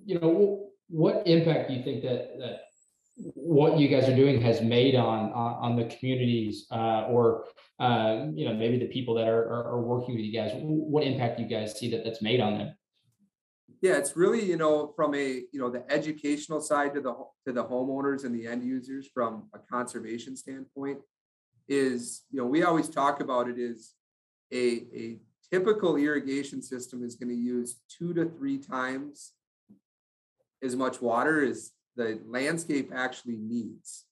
you 0.04 0.18
know 0.18 0.66
what 0.88 1.26
impact 1.26 1.68
do 1.68 1.74
you 1.74 1.82
think 1.82 2.02
that 2.02 2.38
that 2.38 2.60
what 3.16 3.78
you 3.78 3.88
guys 3.88 4.08
are 4.08 4.16
doing 4.16 4.40
has 4.40 4.62
made 4.62 4.94
on 4.94 5.32
on, 5.32 5.52
on 5.54 5.76
the 5.76 5.84
communities 5.84 6.66
uh, 6.70 7.06
or 7.08 7.44
uh, 7.78 8.26
you 8.34 8.46
know 8.46 8.54
maybe 8.54 8.78
the 8.78 8.86
people 8.86 9.14
that 9.14 9.28
are, 9.28 9.42
are, 9.42 9.72
are 9.72 9.80
working 9.82 10.14
with 10.14 10.24
you 10.24 10.32
guys 10.32 10.52
what 10.54 11.04
impact 11.04 11.38
you 11.38 11.46
guys 11.46 11.78
see 11.78 11.90
that 11.90 12.04
that's 12.04 12.22
made 12.22 12.40
on 12.40 12.58
them? 12.58 12.74
Yeah 13.82 13.96
it's 13.96 14.16
really 14.16 14.44
you 14.44 14.56
know 14.56 14.92
from 14.96 15.14
a 15.14 15.42
you 15.52 15.60
know 15.60 15.70
the 15.70 15.84
educational 15.92 16.60
side 16.60 16.94
to 16.94 17.00
the 17.00 17.14
to 17.46 17.52
the 17.52 17.64
homeowners 17.64 18.24
and 18.24 18.34
the 18.34 18.46
end 18.46 18.64
users 18.64 19.08
from 19.12 19.48
a 19.54 19.58
conservation 19.58 20.36
standpoint 20.36 20.98
is 21.68 22.22
you 22.30 22.40
know 22.40 22.46
we 22.46 22.62
always 22.62 22.88
talk 22.88 23.20
about 23.20 23.48
it 23.48 23.58
is 23.58 23.94
a 24.52 24.86
a 24.94 25.18
typical 25.50 25.96
irrigation 25.96 26.62
system 26.62 27.04
is 27.04 27.14
going 27.14 27.28
to 27.28 27.34
use 27.34 27.80
two 27.88 28.14
to 28.14 28.24
three 28.24 28.56
times 28.56 29.32
as 30.62 30.74
much 30.74 31.02
water 31.02 31.44
as 31.44 31.72
the 31.96 32.20
landscape 32.26 32.90
actually 32.94 33.36
needs. 33.36 34.06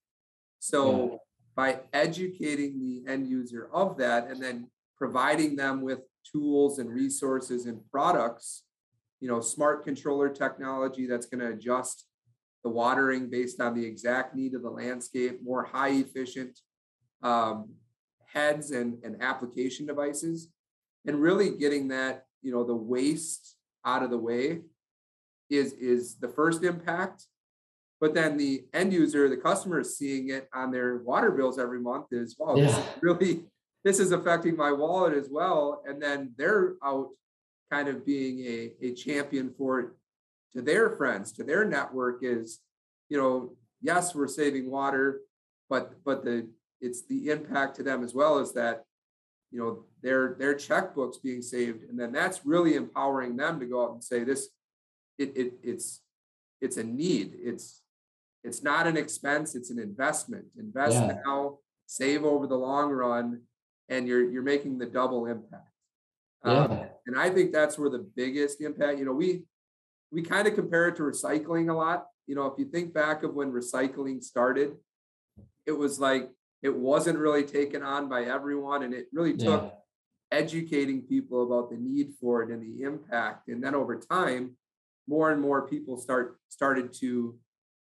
So 0.59 1.11
yeah. 1.11 1.17
by 1.57 1.81
educating 1.93 2.81
the 2.81 3.11
end 3.11 3.29
user 3.29 3.69
of 3.73 3.97
that 3.99 4.29
and 4.29 4.43
then 4.43 4.69
providing 4.97 5.57
them 5.57 5.81
with 5.81 6.01
tools 6.31 6.79
and 6.79 6.91
resources 6.91 7.67
and 7.67 7.81
products, 7.91 8.65
you 9.21 9.29
know, 9.29 9.41
smart 9.41 9.85
controller 9.85 10.29
technology 10.29 11.07
that's 11.07 11.27
going 11.27 11.41
to 11.41 11.53
adjust 11.53 12.07
the 12.63 12.71
watering 12.71 13.31
based 13.31 13.61
on 13.61 13.75
the 13.75 13.85
exact 13.85 14.35
need 14.35 14.55
of 14.55 14.63
the 14.63 14.71
landscape, 14.71 15.43
more 15.43 15.65
high 15.65 15.91
efficient 15.91 16.59
um, 17.23 17.71
heads 18.27 18.71
and, 18.71 19.03
and 19.03 19.23
application 19.23 19.87
devices. 19.87 20.49
and 21.07 21.21
really 21.21 21.51
getting 21.57 21.89
that, 21.89 22.27
you 22.43 22.53
know, 22.53 22.65
the 22.65 22.75
waste 22.75 23.57
out 23.85 24.03
of 24.03 24.11
the 24.11 24.19
way 24.19 24.61
is 25.49 25.73
is 25.75 26.17
the 26.17 26.29
first 26.29 26.63
impact. 26.63 27.27
But 28.00 28.14
then 28.14 28.38
the 28.38 28.64
end 28.73 28.92
user, 28.92 29.28
the 29.28 29.37
customer 29.37 29.80
is 29.80 29.99
seeing 29.99 30.30
it 30.30 30.49
on 30.54 30.71
their 30.71 30.99
water 30.99 31.30
bills 31.30 31.59
every 31.59 31.80
month 31.80 32.07
is, 32.12 32.35
wow, 32.38 32.57
this 32.57 32.76
is 32.76 32.85
really, 33.02 33.45
this 33.85 34.00
is 34.00 34.12
affecting 34.12 34.57
my 34.57 34.73
wallet 34.73 35.12
as 35.12 35.28
well. 35.30 35.83
And 35.87 36.02
then 36.02 36.33
they're 36.38 36.76
out 36.83 37.11
kind 37.71 37.88
of 37.88 38.07
being 38.07 38.40
a, 38.40 38.73
a 38.87 38.95
champion 38.95 39.52
for 39.57 39.80
it 39.80 39.88
to 40.54 40.62
their 40.62 40.90
friends, 40.90 41.30
to 41.33 41.45
their 41.45 41.64
network 41.64 42.21
is, 42.23 42.61
you 43.11 43.19
know, 43.19 43.52
yes, 43.83 44.14
we're 44.14 44.28
saving 44.28 44.71
water, 44.71 45.21
but 45.69 46.02
but 46.04 46.25
the 46.25 46.49
it's 46.80 47.07
the 47.07 47.30
impact 47.30 47.76
to 47.76 47.83
them 47.83 48.02
as 48.02 48.14
well 48.14 48.38
is 48.38 48.52
that, 48.54 48.85
you 49.50 49.61
know, 49.61 49.85
their 50.02 50.35
their 50.38 50.54
checkbooks 50.54 51.23
being 51.23 51.42
saved. 51.42 51.85
And 51.88 51.99
then 51.99 52.12
that's 52.12 52.47
really 52.47 52.75
empowering 52.75 53.37
them 53.37 53.61
to 53.61 53.66
go 53.66 53.85
out 53.85 53.92
and 53.92 54.02
say 54.02 54.25
this, 54.25 54.49
it, 55.19 55.37
it 55.37 55.52
it's 55.62 56.00
it's 56.61 56.78
a 56.78 56.85
need. 56.85 57.35
It's 57.37 57.83
it's 58.42 58.62
not 58.62 58.87
an 58.87 58.97
expense, 58.97 59.54
it's 59.54 59.70
an 59.70 59.78
investment. 59.78 60.47
Invest 60.59 61.02
Yeah. 61.02 61.20
now, 61.25 61.59
save 61.87 62.25
over 62.25 62.47
the 62.47 62.56
long 62.56 62.90
run, 62.90 63.42
and 63.88 64.06
you're 64.06 64.30
you're 64.30 64.42
making 64.42 64.78
the 64.78 64.87
double 64.87 65.26
impact. 65.26 65.66
Um, 66.42 66.80
and 67.06 67.18
I 67.18 67.28
think 67.30 67.52
that's 67.52 67.78
where 67.78 67.90
the 67.90 67.99
biggest 67.99 68.61
impact, 68.62 68.99
you 68.99 69.04
know, 69.04 69.12
we 69.12 69.44
we 70.11 70.23
kind 70.23 70.49
of 70.49 70.54
compare 70.54 70.88
it 70.88 70.97
to 70.97 71.02
recycling 71.02 71.70
a 71.70 71.75
lot. 71.75 72.06
You 72.26 72.35
know, 72.35 72.47
if 72.47 72.59
you 72.59 72.64
think 72.66 72.94
back 72.94 73.23
of 73.23 73.35
when 73.35 73.52
recycling 73.52 74.23
started, 74.23 74.76
it 75.66 75.73
was 75.73 76.00
like 76.00 76.30
it 76.62 76.75
wasn't 76.75 77.18
really 77.18 77.44
taken 77.44 77.82
on 77.82 78.09
by 78.09 78.25
everyone, 78.25 78.82
and 78.85 78.94
it 78.94 79.09
really 79.12 79.37
took 79.37 79.62
Yeah. 79.64 79.70
educating 80.32 81.02
people 81.02 81.42
about 81.42 81.70
the 81.70 81.76
need 81.76 82.14
for 82.20 82.42
it 82.42 82.50
and 82.50 82.62
the 82.62 82.82
impact. 82.82 83.49
And 83.49 83.62
then 83.62 83.75
over 83.75 83.99
time, 83.99 84.56
more 85.06 85.30
and 85.32 85.40
more 85.40 85.66
people 85.66 85.97
start 85.99 86.38
started 86.49 86.92
to 86.94 87.38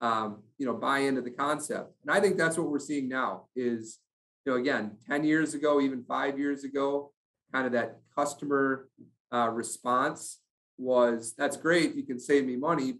um, 0.01 0.43
you 0.59 0.67
know 0.67 0.75
buy 0.75 1.01
into 1.01 1.23
the 1.23 1.31
concept. 1.31 1.93
And 2.03 2.11
I 2.11 2.21
think 2.21 2.37
that's 2.37 2.57
what 2.57 2.69
we're 2.69 2.79
seeing 2.79 3.09
now 3.09 3.45
is 3.57 3.99
you 4.45 4.53
know 4.53 4.59
again 4.59 4.97
10 5.09 5.25
years 5.25 5.55
ago, 5.55 5.81
even 5.81 6.05
five 6.05 6.39
years 6.39 6.65
ago, 6.65 7.13
kind 7.53 7.67
of 7.67 7.73
that 7.73 7.99
customer 8.15 8.89
uh, 9.33 9.49
response 9.51 10.41
was 10.79 11.35
that's 11.37 11.57
great, 11.57 11.95
you 11.95 12.05
can 12.05 12.19
save 12.19 12.47
me 12.47 12.57
money 12.57 12.95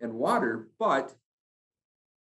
and 0.00 0.12
water, 0.12 0.68
but 0.78 1.14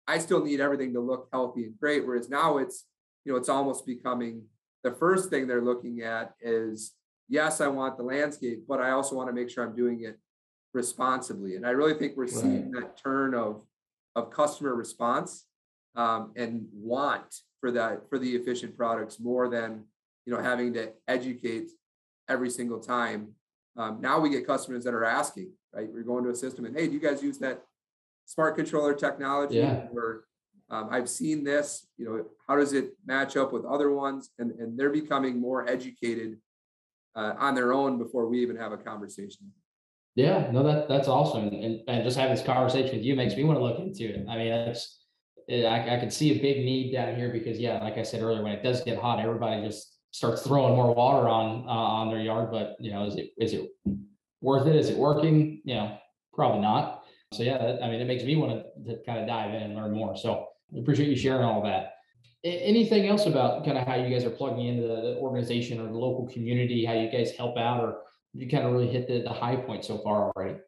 I 0.08 0.20
still 0.20 0.44
need 0.44 0.62
everything 0.62 0.94
to 0.94 1.02
look 1.02 1.28
healthy 1.34 1.66
and 1.66 1.78
great. 1.80 2.08
Whereas 2.08 2.30
now 2.30 2.58
it's, 2.58 2.86
you 3.26 3.32
know, 3.32 3.38
it's 3.38 3.50
almost 3.50 3.86
becoming 3.86 4.44
the 4.84 4.92
first 4.92 5.30
thing 5.30 5.48
they're 5.48 5.62
looking 5.62 6.02
at 6.02 6.34
is 6.40 6.94
yes, 7.28 7.60
I 7.60 7.68
want 7.68 7.98
the 7.98 8.04
landscape, 8.04 8.64
but 8.68 8.80
I 8.80 8.92
also 8.92 9.16
want 9.16 9.28
to 9.28 9.34
make 9.34 9.50
sure 9.50 9.66
I'm 9.66 9.76
doing 9.76 10.04
it 10.04 10.18
responsibly. 10.74 11.56
And 11.56 11.66
I 11.66 11.72
really 11.72 11.96
think 11.96 12.16
we're 12.16 12.28
seeing 12.28 12.72
that 12.72 12.98
turn 12.98 13.34
of 13.34 13.64
of 14.18 14.32
customer 14.32 14.76
response 14.76 15.46
um, 15.96 16.34
and 16.36 16.66
want 16.74 17.42
for 17.62 17.72
that 17.72 18.10
for 18.10 18.18
the 18.18 18.36
efficient 18.36 18.76
products 18.76 19.20
more 19.20 19.48
than 19.48 19.84
you 20.26 20.34
know 20.34 20.42
having 20.42 20.74
to 20.74 20.92
educate 21.08 21.70
every 22.28 22.50
single 22.50 22.80
time. 22.80 23.30
Um, 23.78 24.02
now 24.02 24.20
we 24.20 24.32
get 24.32 24.46
customers 24.46 24.84
that 24.84 24.94
are 24.96 25.06
asking, 25.06 25.52
right? 25.72 25.88
We're 25.88 26.02
going 26.02 26.24
to 26.24 26.32
a 26.32 26.36
system 26.36 26.66
and 26.66 26.76
hey, 26.76 26.88
do 26.88 26.94
you 26.94 27.00
guys 27.00 27.22
use 27.22 27.38
that 27.40 27.62
smart 28.26 28.56
controller 28.56 28.96
technology? 28.96 29.58
Yeah. 29.58 29.86
Or 29.94 30.26
um, 30.70 30.90
I've 30.92 31.08
seen 31.08 31.44
this, 31.44 31.88
you 31.98 32.06
know, 32.06 32.26
how 32.48 32.56
does 32.58 32.74
it 32.74 32.94
match 33.06 33.38
up 33.38 33.54
with 33.54 33.66
other 33.66 33.92
ones? 33.94 34.32
And, 34.40 34.52
and 34.60 34.78
they're 34.78 34.90
becoming 34.90 35.40
more 35.40 35.70
educated 35.70 36.40
uh, 37.16 37.36
on 37.38 37.54
their 37.54 37.72
own 37.72 38.00
before 38.00 38.28
we 38.28 38.42
even 38.42 38.58
have 38.58 38.72
a 38.72 38.78
conversation. 38.78 39.54
Yeah, 40.18 40.50
no, 40.52 40.64
that 40.64 40.90
that's 40.90 41.08
awesome, 41.08 41.48
and 41.50 41.82
and 41.88 42.04
just 42.04 42.18
having 42.18 42.36
this 42.36 42.44
conversation 42.44 42.96
with 42.98 43.06
you 43.06 43.16
makes 43.16 43.36
me 43.36 43.44
want 43.44 43.60
to 43.60 43.64
look 43.64 43.78
into 43.78 44.06
it. 44.06 44.26
I 44.28 44.36
mean, 44.36 44.50
that's 44.50 45.00
eh, 45.48 45.64
I 45.64 45.96
I 45.96 46.00
can 46.00 46.10
see 46.10 46.32
a 46.32 46.42
big 46.42 46.66
need 46.66 46.92
down 46.92 47.16
here 47.16 47.32
because 47.32 47.60
yeah, 47.60 47.78
like 47.84 48.00
I 48.00 48.04
said 48.04 48.24
earlier, 48.24 48.42
when 48.42 48.52
it 48.54 48.64
does 48.64 48.82
get 48.84 48.98
hot, 48.98 49.20
everybody 49.20 49.64
just 49.64 50.00
starts 50.10 50.42
throwing 50.42 50.76
more 50.76 50.92
water 50.96 51.30
on 51.30 51.66
uh, 51.68 51.72
on 52.00 52.10
their 52.10 52.20
yard. 52.20 52.50
But 52.50 52.78
you 52.80 52.90
know, 52.92 53.06
is 53.06 53.16
it 53.16 53.30
is 53.38 53.54
it 53.54 53.70
worth 54.42 54.66
it? 54.66 54.76
Is 54.76 54.90
it 54.90 54.98
working? 54.98 55.62
You 55.66 55.76
know, 55.76 55.98
probably 56.34 56.62
not. 56.62 57.04
So 57.32 57.44
yeah, 57.44 57.60
that- 57.60 57.84
I 57.84 57.88
mean, 57.88 58.02
it 58.02 58.06
makes 58.08 58.24
me 58.24 58.38
want 58.38 58.64
to, 58.88 58.96
to 58.96 59.04
kind 59.06 59.20
of 59.20 59.28
dive 59.28 59.54
in 59.54 59.62
and 59.62 59.76
learn 59.76 59.94
more. 59.94 60.18
So 60.18 60.48
I 60.76 60.80
appreciate 60.80 61.10
you 61.10 61.16
sharing 61.16 61.44
all 61.44 61.62
that. 61.62 61.94
Anything 62.44 63.08
else 63.08 63.28
about 63.28 63.66
kind 63.66 63.78
of 63.78 63.86
how 63.86 63.96
you 63.96 64.10
guys 64.10 64.26
are 64.26 64.32
plugging 64.32 64.66
into 64.66 64.88
the 64.88 65.18
organization 65.20 65.80
or 65.80 65.86
the 65.86 65.98
local 65.98 66.28
community, 66.28 66.86
how 66.86 66.94
you 66.94 67.12
guys 67.12 67.32
help 67.32 67.56
out, 67.58 67.82
or 67.84 68.02
you 68.38 68.50
kind 68.50 68.66
of 68.66 68.74
really 68.74 68.88
hit 68.88 69.08
the, 69.08 69.22
the 69.22 69.30
high 69.30 69.56
point 69.56 69.86
so 69.86 69.98
far 70.00 70.32
already? 70.36 70.60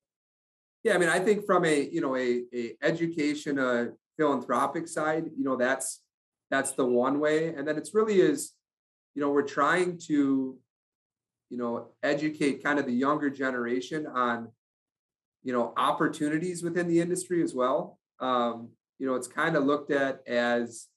Yeah, 0.84 0.96
I 0.96 0.98
mean, 0.98 1.10
I 1.10 1.20
think 1.20 1.46
from 1.46 1.66
a, 1.66 1.90
you 1.90 2.02
know, 2.02 2.16
a, 2.16 2.44
a 2.54 2.76
education, 2.82 3.60
uh, 3.60 3.88
philanthropic 4.18 4.88
side, 4.88 5.26
you 5.38 5.44
know, 5.44 5.56
that's, 5.56 6.02
that's 6.50 6.72
the 6.72 6.86
one 6.86 7.20
way. 7.20 7.54
And 7.54 7.68
then 7.68 7.78
it's 7.78 7.94
really 7.94 8.22
is, 8.22 8.54
you 9.14 9.22
know, 9.22 9.30
we're 9.30 9.44
trying 9.44 9.98
to, 10.08 10.58
you 11.50 11.58
know, 11.58 11.90
educate 12.04 12.64
kind 12.64 12.80
of 12.80 12.86
the 12.86 12.94
younger 12.94 13.30
generation 13.30 14.08
on, 14.08 14.50
you 15.44 15.54
know, 15.54 15.74
opportunities 15.78 16.64
within 16.64 16.88
the 16.88 17.00
industry 17.00 17.44
as 17.44 17.54
well. 17.54 18.00
Um, 18.20 18.70
you 19.00 19.08
know, 19.08 19.16
it's 19.16 19.28
kind 19.28 19.56
of 19.56 19.64
looked 19.66 19.92
at 19.92 20.22
as 20.28 20.88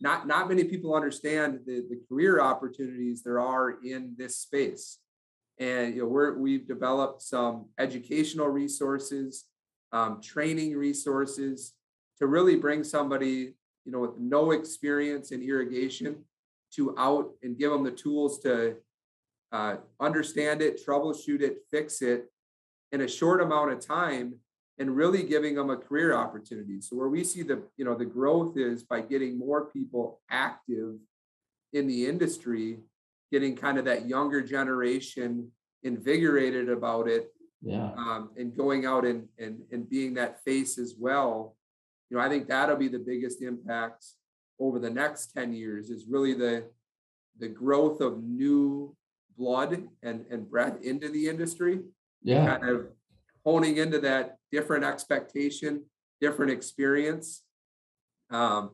not, 0.00 0.26
not 0.26 0.48
many 0.48 0.64
people 0.64 0.94
understand 0.94 1.60
the, 1.66 1.84
the 1.88 2.00
career 2.08 2.40
opportunities 2.40 3.22
there 3.22 3.40
are 3.40 3.78
in 3.84 4.14
this 4.18 4.38
space. 4.38 4.98
And 5.58 5.94
you 5.94 6.02
know, 6.02 6.08
we're 6.08 6.36
we've 6.38 6.66
developed 6.66 7.22
some 7.22 7.66
educational 7.78 8.48
resources, 8.48 9.44
um, 9.92 10.20
training 10.20 10.76
resources 10.76 11.72
to 12.18 12.26
really 12.26 12.56
bring 12.56 12.84
somebody, 12.84 13.54
you 13.84 13.92
know, 13.92 14.00
with 14.00 14.18
no 14.18 14.50
experience 14.50 15.32
in 15.32 15.42
irrigation 15.42 16.24
to 16.74 16.94
out 16.98 17.30
and 17.42 17.58
give 17.58 17.70
them 17.70 17.84
the 17.84 17.90
tools 17.90 18.38
to 18.40 18.76
uh, 19.52 19.76
understand 20.00 20.60
it, 20.60 20.84
troubleshoot 20.84 21.40
it, 21.40 21.58
fix 21.70 22.02
it 22.02 22.30
in 22.92 23.02
a 23.02 23.08
short 23.08 23.40
amount 23.40 23.72
of 23.72 23.80
time 23.80 24.34
and 24.78 24.94
really 24.94 25.22
giving 25.22 25.54
them 25.54 25.70
a 25.70 25.76
career 25.76 26.14
opportunity. 26.14 26.80
So 26.80 26.96
where 26.96 27.08
we 27.08 27.24
see 27.24 27.42
the, 27.42 27.62
you 27.76 27.84
know, 27.84 27.94
the 27.94 28.04
growth 28.04 28.56
is 28.56 28.82
by 28.82 29.00
getting 29.00 29.38
more 29.38 29.66
people 29.66 30.20
active 30.30 30.96
in 31.72 31.86
the 31.86 32.06
industry 32.06 32.80
getting 33.32 33.56
kind 33.56 33.78
of 33.78 33.84
that 33.84 34.06
younger 34.06 34.42
generation 34.42 35.50
invigorated 35.82 36.68
about 36.68 37.08
it 37.08 37.32
Yeah, 37.62 37.92
um, 37.96 38.30
and 38.36 38.56
going 38.56 38.86
out 38.86 39.04
and, 39.04 39.28
and 39.38 39.60
and 39.72 39.88
being 39.88 40.14
that 40.14 40.42
face 40.44 40.78
as 40.78 40.94
well 40.98 41.56
you 42.10 42.16
know 42.16 42.22
i 42.22 42.28
think 42.28 42.48
that'll 42.48 42.76
be 42.76 42.88
the 42.88 42.98
biggest 42.98 43.42
impact 43.42 44.04
over 44.58 44.78
the 44.78 44.90
next 44.90 45.32
10 45.34 45.52
years 45.52 45.90
is 45.90 46.06
really 46.08 46.34
the 46.34 46.64
the 47.38 47.48
growth 47.48 48.00
of 48.00 48.22
new 48.22 48.96
blood 49.36 49.86
and 50.02 50.24
and 50.30 50.50
breath 50.50 50.80
into 50.82 51.08
the 51.08 51.28
industry 51.28 51.80
yeah, 52.22 52.58
kind 52.58 52.68
of 52.68 52.86
honing 53.44 53.76
into 53.76 54.00
that 54.00 54.38
different 54.50 54.84
expectation 54.84 55.82
different 56.20 56.52
experience. 56.52 57.42
Um, 58.30 58.70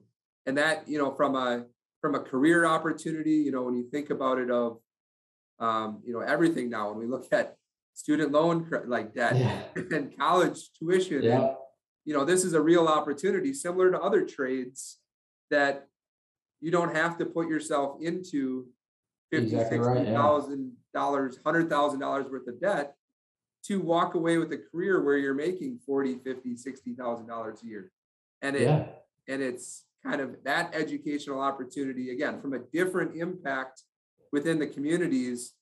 and 0.46 0.58
that 0.58 0.88
you 0.88 0.98
know 0.98 1.12
from 1.12 1.36
a 1.36 1.64
from 2.02 2.14
a 2.14 2.20
career 2.20 2.66
opportunity 2.66 3.36
you 3.36 3.50
know 3.50 3.62
when 3.62 3.74
you 3.74 3.88
think 3.90 4.10
about 4.10 4.38
it 4.38 4.50
of 4.50 4.78
um, 5.58 6.02
you 6.04 6.12
know 6.12 6.20
everything 6.20 6.68
now 6.68 6.90
when 6.90 6.98
we 6.98 7.06
look 7.06 7.26
at 7.32 7.56
student 7.94 8.32
loan 8.32 8.70
like 8.86 9.14
debt 9.14 9.36
yeah, 9.36 9.62
and 9.96 10.16
college 10.18 10.70
tuition 10.78 11.24
and 11.24 11.50
you 12.04 12.12
know 12.12 12.24
this 12.24 12.44
is 12.44 12.52
a 12.52 12.60
real 12.60 12.88
opportunity 12.88 13.54
similar 13.54 13.90
to 13.90 14.00
other 14.00 14.26
trades 14.26 14.98
that 15.50 15.86
you 16.60 16.70
don't 16.70 16.94
have 16.94 17.16
to 17.18 17.24
put 17.24 17.48
yourself 17.48 17.98
into 18.02 18.66
fifty, 19.30 19.46
Exactly 19.46 19.78
sixty 19.78 19.92
right, 19.92 20.06
yeah. 20.06 20.12
dollars, 20.94 21.38
hundred 21.44 21.68
thousand 21.68 22.00
dollars 22.00 22.26
worth 22.30 22.46
of 22.46 22.60
debt 22.60 22.94
to 23.64 23.80
walk 23.80 24.14
away 24.14 24.38
with 24.38 24.52
a 24.52 24.58
career 24.58 25.02
where 25.02 25.16
you're 25.16 25.34
making 25.34 25.78
40, 25.86 26.18
50, 26.24 26.56
60 26.56 26.94
thousand 26.94 27.26
dollars 27.26 27.62
a 27.62 27.66
year. 27.66 27.92
And 28.40 28.56
it 28.56 28.62
yeah, 28.62 28.86
and 29.28 29.42
it's 29.42 29.84
kind 30.04 30.20
of 30.20 30.36
that 30.44 30.74
educational 30.74 31.40
opportunity 31.40 32.10
again 32.10 32.40
from 32.40 32.54
a 32.54 32.58
different 32.72 33.16
impact 33.16 33.82
within 34.32 34.58
the 34.58 34.66
communities 34.66 35.52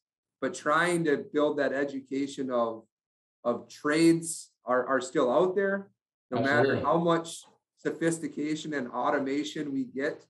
but 0.40 0.54
trying 0.54 1.04
to 1.04 1.24
build 1.32 1.58
that 1.58 1.72
education 1.72 2.50
of 2.50 2.84
of 3.44 3.68
trades 3.68 4.50
are, 4.64 4.86
are 4.86 5.00
still 5.00 5.32
out 5.32 5.54
there 5.54 5.90
no 6.30 6.40
matter 6.40 6.80
how 6.80 6.96
much 6.96 7.42
sophistication 7.76 8.74
and 8.74 8.88
automation 8.88 9.72
we 9.72 9.84
get 9.84 10.24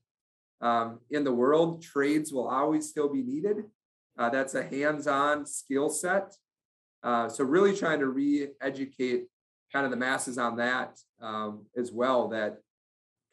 um, 0.61 0.99
in 1.09 1.23
the 1.23 1.33
world 1.33 1.81
trades 1.81 2.31
will 2.31 2.47
always 2.47 2.87
still 2.87 3.09
be 3.09 3.23
needed. 3.23 3.65
Uh, 4.17 4.29
that's 4.29 4.55
a 4.55 4.63
hands-on 4.63 5.45
skill 5.45 5.89
set. 5.89 6.33
Uh, 7.03 7.27
so 7.27 7.43
really 7.43 7.75
trying 7.75 7.99
to 7.99 8.07
re-educate 8.07 9.25
kind 9.73 9.85
of 9.85 9.91
the 9.91 9.97
masses 9.97 10.37
on 10.37 10.57
that 10.57 10.99
um, 11.21 11.65
as 11.75 11.91
well 11.91 12.27
that 12.27 12.57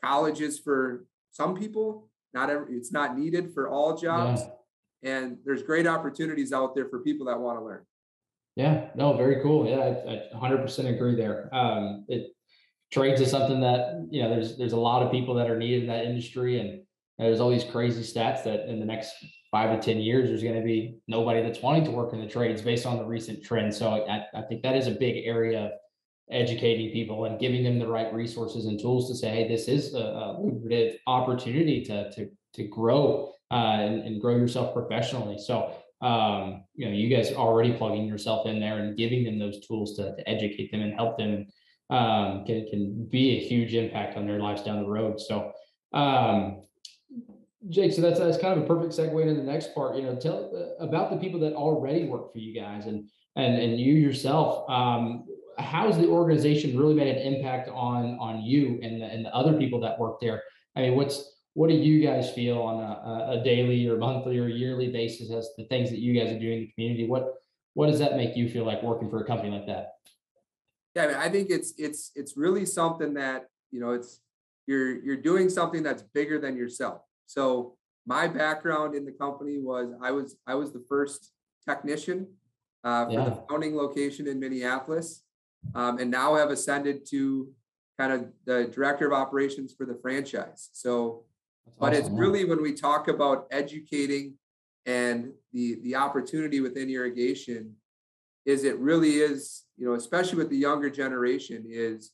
college 0.02 0.40
is 0.40 0.59
for 0.59 1.05
some 1.31 1.55
people 1.55 2.09
not 2.35 2.50
every 2.50 2.76
it's 2.76 2.93
not 2.93 3.17
needed 3.17 3.52
for 3.52 3.69
all 3.69 3.97
jobs 3.97 4.43
yeah, 5.02 5.11
And 5.11 5.38
there's 5.45 5.62
great 5.62 5.87
opportunities 5.87 6.52
out 6.52 6.75
there 6.75 6.88
for 6.88 7.00
people 7.00 7.26
that 7.26 7.38
want 7.38 7.59
to 7.59 7.64
learn. 7.64 7.85
Yeah, 8.57 8.88
no, 8.97 9.17
very 9.17 9.40
cool. 9.40 9.69
Yeah, 9.69 9.76
I, 9.76 10.37
I 10.37 10.50
100% 10.50 10.93
agree 10.93 11.14
there. 11.14 11.49
Um, 11.55 12.05
it 12.09 12.33
trades 12.90 13.21
is 13.21 13.31
something 13.31 13.61
that 13.61 14.09
you 14.11 14.23
know 14.23 14.31
there's 14.31 14.57
there's 14.57 14.73
a 14.73 14.78
lot 14.78 15.02
of 15.02 15.12
people 15.12 15.35
that 15.35 15.49
are 15.49 15.59
needed 15.59 15.83
in 15.83 15.88
that 15.88 16.05
industry, 16.05 16.61
and 16.61 16.83
there's 17.19 17.40
all 17.40 17.50
these 17.50 17.64
crazy 17.64 18.02
stats 18.02 18.43
that 18.45 18.69
in 18.69 18.81
the 18.81 18.87
next 18.87 19.14
five 19.50 19.71
to 19.71 19.85
ten 19.85 20.00
years 20.00 20.28
there's 20.28 20.43
going 20.43 20.57
to 20.57 20.62
be 20.62 20.99
nobody 21.07 21.40
that's 21.40 21.62
wanting 21.62 21.85
to 21.85 21.90
work 21.90 22.12
in 22.12 22.21
the 22.21 22.26
trades 22.26 22.61
based 22.61 22.85
on 22.85 22.97
the 22.99 23.05
recent 23.05 23.45
trend. 23.45 23.73
So 23.73 24.05
I, 24.07 24.25
I 24.35 24.43
think 24.43 24.62
that 24.62 24.76
is 24.76 24.87
a 24.87 24.93
big 24.93 25.25
area 25.25 25.67
of 25.67 25.71
educating 26.31 26.93
people 26.93 27.25
and 27.25 27.41
giving 27.41 27.65
them 27.65 27.79
the 27.79 27.87
right 27.87 28.13
resources 28.13 28.67
and 28.67 28.79
tools 28.79 29.09
to 29.09 29.17
say, 29.17 29.31
hey, 29.31 29.49
this 29.49 29.69
is 29.69 29.95
a, 29.95 29.99
a 29.99 30.37
lucrative 30.41 30.97
opportunity 31.07 31.85
to 31.85 32.11
to 32.13 32.29
to 32.55 32.65
grow 32.69 33.33
uh, 33.51 33.79
and, 33.81 34.03
and 34.03 34.21
grow 34.21 34.37
yourself 34.37 34.75
professionally. 34.75 35.39
So 35.39 35.73
um, 36.01 36.65
you 36.75 36.87
know, 36.87 36.93
you 36.93 37.15
guys 37.15 37.33
are 37.33 37.37
already 37.37 37.73
plugging 37.73 38.07
yourself 38.07 38.47
in 38.47 38.61
there 38.61 38.79
and 38.79 38.97
giving 38.97 39.25
them 39.25 39.39
those 39.39 39.67
tools 39.67 39.97
to, 39.97 40.15
to 40.15 40.29
educate 40.29 40.71
them 40.71 40.81
and 40.81 40.95
help 40.95 41.19
them 41.19 41.47
um, 41.91 42.45
can, 42.45 42.67
can 42.69 43.07
be 43.11 43.37
a 43.37 43.41
huge 43.41 43.75
impact 43.75 44.17
on 44.17 44.27
their 44.27 44.39
lives 44.39 44.63
down 44.63 44.83
the 44.83 44.89
road. 44.89 45.21
So, 45.21 45.53
um, 45.93 46.63
Jake, 47.69 47.93
so 47.93 48.01
that's, 48.01 48.21
that's 48.21 48.39
kind 48.39 48.57
of 48.57 48.65
a 48.65 48.67
perfect 48.67 48.93
segue 48.93 49.21
into 49.21 49.35
the 49.35 49.43
next 49.43 49.75
part, 49.75 49.97
you 49.97 50.03
know, 50.03 50.15
tell 50.15 50.53
uh, 50.55 50.85
about 50.85 51.11
the 51.11 51.17
people 51.17 51.41
that 51.41 51.55
already 51.55 52.05
work 52.05 52.33
for 52.33 52.39
you 52.39 52.59
guys 52.59 52.87
and, 52.87 53.09
and, 53.35 53.61
and 53.61 53.81
you 53.81 53.95
yourself. 53.95 54.71
Um, 54.71 55.25
how's 55.59 55.99
the 55.99 56.09
organization 56.09 56.79
really 56.79 56.95
made 56.95 57.09
an 57.09 57.35
impact 57.35 57.69
on, 57.69 58.17
on 58.21 58.43
you 58.43 58.79
and 58.83 59.00
the, 59.00 59.07
and 59.07 59.25
the 59.25 59.35
other 59.35 59.55
people 59.55 59.81
that 59.81 59.99
work 59.99 60.21
there? 60.21 60.43
I 60.77 60.83
mean, 60.83 60.97
what's, 60.97 61.37
what 61.55 61.69
do 61.69 61.75
you 61.75 62.05
guys 62.05 62.31
feel 62.31 62.59
on 62.59 62.81
a, 62.81 63.41
a 63.41 63.45
daily 63.45 63.88
or 63.88 63.97
monthly 63.97 64.38
or 64.38 64.47
yearly 64.47 64.88
basis 64.88 65.31
as 65.31 65.50
the 65.57 65.65
things 65.65 65.91
that 65.91 65.99
you 65.99 66.19
guys 66.19 66.33
are 66.33 66.38
doing 66.38 66.59
in 66.59 66.61
the 66.61 66.73
community? 66.75 67.07
What 67.07 67.35
what 67.75 67.87
does 67.87 68.00
that 68.00 68.17
make 68.17 68.37
you 68.37 68.49
feel 68.49 68.65
like 68.65 68.83
working 68.83 69.09
for 69.09 69.23
a 69.23 69.25
company 69.25 69.50
like 69.50 69.67
that? 69.67 69.93
Yeah, 70.97 71.05
I, 71.05 71.07
mean, 71.07 71.17
I 71.17 71.29
think 71.29 71.50
it's 71.50 71.75
it's 71.79 72.11
it's 72.17 72.37
really 72.37 72.67
something 72.67 73.15
that 73.15 73.47
you 73.71 73.79
know 73.79 73.93
it's 73.93 74.21
you're 74.67 74.99
you're 75.05 75.17
doing 75.17 75.49
something 75.49 75.83
that's 75.83 76.03
bigger 76.03 76.41
than 76.41 76.57
yourself. 76.57 77.03
So 77.27 77.77
my 78.07 78.27
background 78.27 78.95
in 78.95 79.05
the 79.05 79.12
company 79.12 79.59
was 79.59 79.93
I 80.03 80.11
was 80.11 80.37
I 80.47 80.55
was 80.55 80.73
the 80.73 80.85
first 80.88 81.31
technician 81.69 82.27
uh, 82.85 83.07
for 83.07 83.12
yeah. 83.12 83.25
the 83.25 83.43
founding 83.49 83.77
location 83.77 84.27
in 84.27 84.41
Minneapolis, 84.41 85.23
um, 85.75 85.99
and 85.99 86.11
now 86.11 86.35
have 86.35 86.50
ascended 86.50 87.07
to 87.11 87.49
kind 87.99 88.12
of 88.12 88.29
the 88.45 88.71
director 88.73 89.07
of 89.07 89.12
operations 89.12 89.75
for 89.77 89.87
the 89.87 89.99
franchise. 90.00 90.71
So 90.73 91.25
but 91.79 91.93
awesome. 91.93 92.05
it's 92.05 92.11
really 92.11 92.45
when 92.45 92.62
we 92.62 92.73
talk 92.73 93.09
about 93.09 93.47
educating 93.50 94.35
and 94.87 95.33
the 95.53 95.79
the 95.83 95.95
opportunity 95.95 96.61
within 96.61 96.88
irrigation 96.88 97.75
is 98.47 98.65
it 98.65 98.79
really 98.79 99.17
is 99.17 99.65
you 99.77 99.87
know 99.87 99.95
especially 99.95 100.38
with 100.38 100.50
the 100.50 100.57
younger 100.57 100.88
generation 100.88 101.65
is 101.69 102.12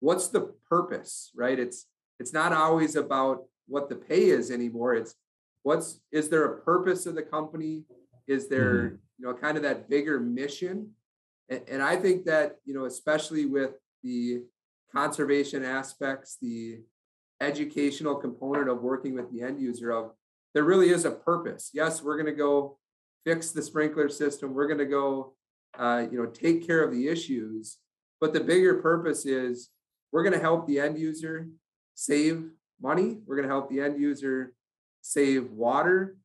what's 0.00 0.28
the 0.28 0.52
purpose 0.68 1.30
right 1.36 1.58
it's 1.58 1.86
it's 2.18 2.32
not 2.32 2.52
always 2.52 2.96
about 2.96 3.44
what 3.68 3.88
the 3.88 3.96
pay 3.96 4.26
is 4.26 4.50
anymore 4.50 4.94
it's 4.94 5.14
what's 5.62 6.00
is 6.12 6.28
there 6.28 6.44
a 6.44 6.60
purpose 6.62 7.06
of 7.06 7.14
the 7.14 7.22
company 7.22 7.82
is 8.26 8.48
there 8.48 8.74
mm-hmm. 8.74 8.94
you 9.18 9.26
know 9.26 9.34
kind 9.34 9.56
of 9.56 9.62
that 9.62 9.88
bigger 9.90 10.18
mission 10.18 10.90
and, 11.48 11.62
and 11.68 11.82
i 11.82 11.96
think 11.96 12.24
that 12.24 12.56
you 12.64 12.74
know 12.74 12.84
especially 12.84 13.46
with 13.46 13.72
the 14.02 14.42
conservation 14.92 15.64
aspects 15.64 16.36
the 16.40 16.80
educational 17.40 18.14
component 18.14 18.68
of 18.68 18.82
working 18.82 19.14
with 19.14 19.30
the 19.30 19.42
end 19.42 19.60
user 19.60 19.90
of 19.90 20.12
there 20.56 20.64
really 20.64 20.88
is 20.88 21.04
a 21.04 21.10
purpose. 21.10 21.68
Yes, 21.74 22.02
we're 22.02 22.16
going 22.16 22.32
to 22.32 22.32
go 22.32 22.78
fix 23.26 23.50
the 23.50 23.60
sprinkler 23.60 24.08
system. 24.08 24.54
We're 24.54 24.66
going 24.66 24.78
to 24.78 24.86
go, 24.86 25.34
uh, 25.78 26.06
you 26.10 26.16
know, 26.16 26.24
take 26.24 26.66
care 26.66 26.82
of 26.82 26.92
the 26.92 27.08
issues. 27.08 27.76
But 28.22 28.32
the 28.32 28.40
bigger 28.40 28.76
purpose 28.76 29.26
is 29.26 29.68
we're 30.12 30.22
going 30.22 30.32
to 30.32 30.40
help 30.40 30.66
the 30.66 30.80
end 30.80 30.98
user 30.98 31.48
save 31.94 32.48
money. 32.80 33.18
We're 33.26 33.36
going 33.36 33.46
to 33.46 33.52
help 33.54 33.68
the 33.68 33.82
end 33.82 34.00
user 34.00 34.54
save 35.02 35.50
water, 35.50 36.16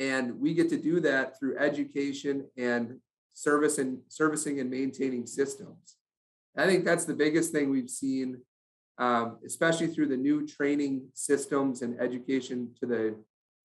and 0.00 0.40
we 0.40 0.52
get 0.52 0.68
to 0.70 0.76
do 0.76 0.98
that 1.02 1.38
through 1.38 1.56
education 1.56 2.48
and 2.56 2.98
service 3.34 3.78
and 3.78 4.00
servicing 4.08 4.60
and 4.60 4.70
maintaining 4.70 5.26
systems. 5.26 5.96
I 6.56 6.66
think 6.66 6.84
that's 6.84 7.04
the 7.04 7.14
biggest 7.14 7.52
thing 7.52 7.70
we've 7.70 7.90
seen 7.90 8.42
um, 9.00 9.38
especially 9.46 9.86
through 9.86 10.08
the 10.08 10.16
new 10.16 10.46
training 10.46 11.08
systems 11.14 11.80
and 11.80 11.98
education 11.98 12.70
to 12.78 12.86
the 12.86 13.16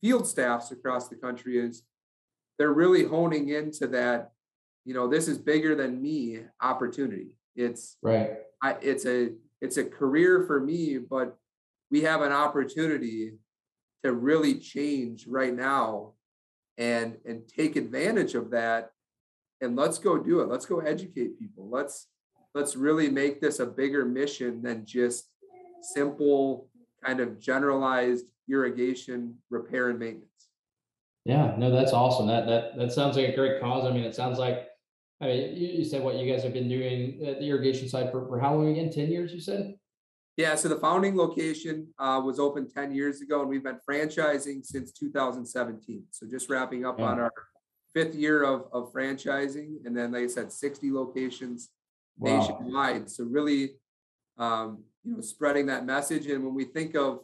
field 0.01 0.25
staffs 0.25 0.71
across 0.71 1.09
the 1.09 1.15
country 1.15 1.59
is 1.59 1.83
they're 2.57 2.73
really 2.73 3.03
honing 3.03 3.49
into 3.49 3.85
that 3.87 4.31
you 4.85 4.93
know 4.93 5.07
this 5.07 5.27
is 5.27 5.37
bigger 5.37 5.75
than 5.75 6.01
me 6.01 6.39
opportunity 6.61 7.37
it's 7.55 7.97
right 8.01 8.37
I, 8.63 8.77
it's 8.81 9.05
a 9.05 9.31
it's 9.61 9.77
a 9.77 9.83
career 9.83 10.45
for 10.47 10.59
me 10.59 10.97
but 10.97 11.37
we 11.91 12.01
have 12.01 12.21
an 12.21 12.31
opportunity 12.31 13.33
to 14.03 14.13
really 14.13 14.55
change 14.55 15.27
right 15.27 15.53
now 15.53 16.13
and 16.77 17.17
and 17.25 17.47
take 17.47 17.75
advantage 17.75 18.35
of 18.35 18.51
that 18.51 18.91
and 19.61 19.75
let's 19.75 19.97
go 19.97 20.17
do 20.17 20.41
it 20.41 20.49
let's 20.49 20.65
go 20.65 20.79
educate 20.79 21.39
people 21.39 21.69
let's 21.69 22.07
let's 22.55 22.75
really 22.75 23.09
make 23.09 23.41
this 23.41 23.59
a 23.59 23.65
bigger 23.65 24.05
mission 24.05 24.61
than 24.61 24.85
just 24.85 25.29
simple 25.81 26.69
kind 27.05 27.19
of 27.19 27.39
generalized 27.39 28.31
irrigation 28.49 29.35
repair 29.49 29.89
and 29.89 29.99
maintenance. 29.99 30.29
Yeah, 31.25 31.55
no, 31.57 31.71
that's 31.71 31.91
awesome. 31.91 32.27
That 32.27 32.45
that 32.47 32.77
that 32.77 32.91
sounds 32.91 33.17
like 33.17 33.29
a 33.29 33.35
great 33.35 33.61
cause. 33.61 33.85
I 33.85 33.91
mean, 33.91 34.03
it 34.03 34.15
sounds 34.15 34.39
like 34.39 34.67
I 35.21 35.27
mean, 35.27 35.55
you, 35.55 35.67
you 35.67 35.83
said 35.83 36.03
what 36.03 36.15
you 36.15 36.31
guys 36.31 36.43
have 36.43 36.53
been 36.53 36.69
doing 36.69 37.25
at 37.25 37.39
the 37.39 37.49
irrigation 37.49 37.87
side 37.87 38.11
for, 38.11 38.27
for 38.27 38.39
how 38.39 38.53
long 38.55 38.69
again? 38.69 38.91
10 38.91 39.09
years, 39.09 39.33
you 39.33 39.39
said? 39.39 39.75
Yeah, 40.35 40.55
so 40.55 40.67
the 40.67 40.75
founding 40.75 41.15
location 41.15 41.87
uh, 41.97 42.21
was 42.23 42.37
open 42.37 42.69
10 42.69 42.93
years 42.93 43.21
ago, 43.21 43.39
and 43.39 43.49
we've 43.49 43.63
been 43.63 43.79
franchising 43.89 44.65
since 44.65 44.91
2017. 44.91 46.03
So 46.11 46.27
just 46.29 46.49
wrapping 46.49 46.85
up 46.85 46.99
yeah. 46.99 47.05
on 47.05 47.19
our 47.21 47.31
fifth 47.95 48.13
year 48.13 48.43
of, 48.43 48.65
of 48.73 48.91
franchising. 48.91 49.85
And 49.85 49.97
then, 49.97 50.11
like 50.11 50.23
I 50.23 50.27
said, 50.27 50.51
60 50.51 50.91
locations 50.91 51.69
wow. 52.17 52.37
nationwide. 52.37 53.09
So 53.09 53.23
really, 53.23 53.77
um, 54.37 54.83
you 55.03 55.13
know, 55.13 55.21
spreading 55.21 55.65
that 55.67 55.85
message. 55.85 56.27
And 56.27 56.43
when 56.43 56.53
we 56.53 56.65
think 56.65 56.95
of 56.95 57.21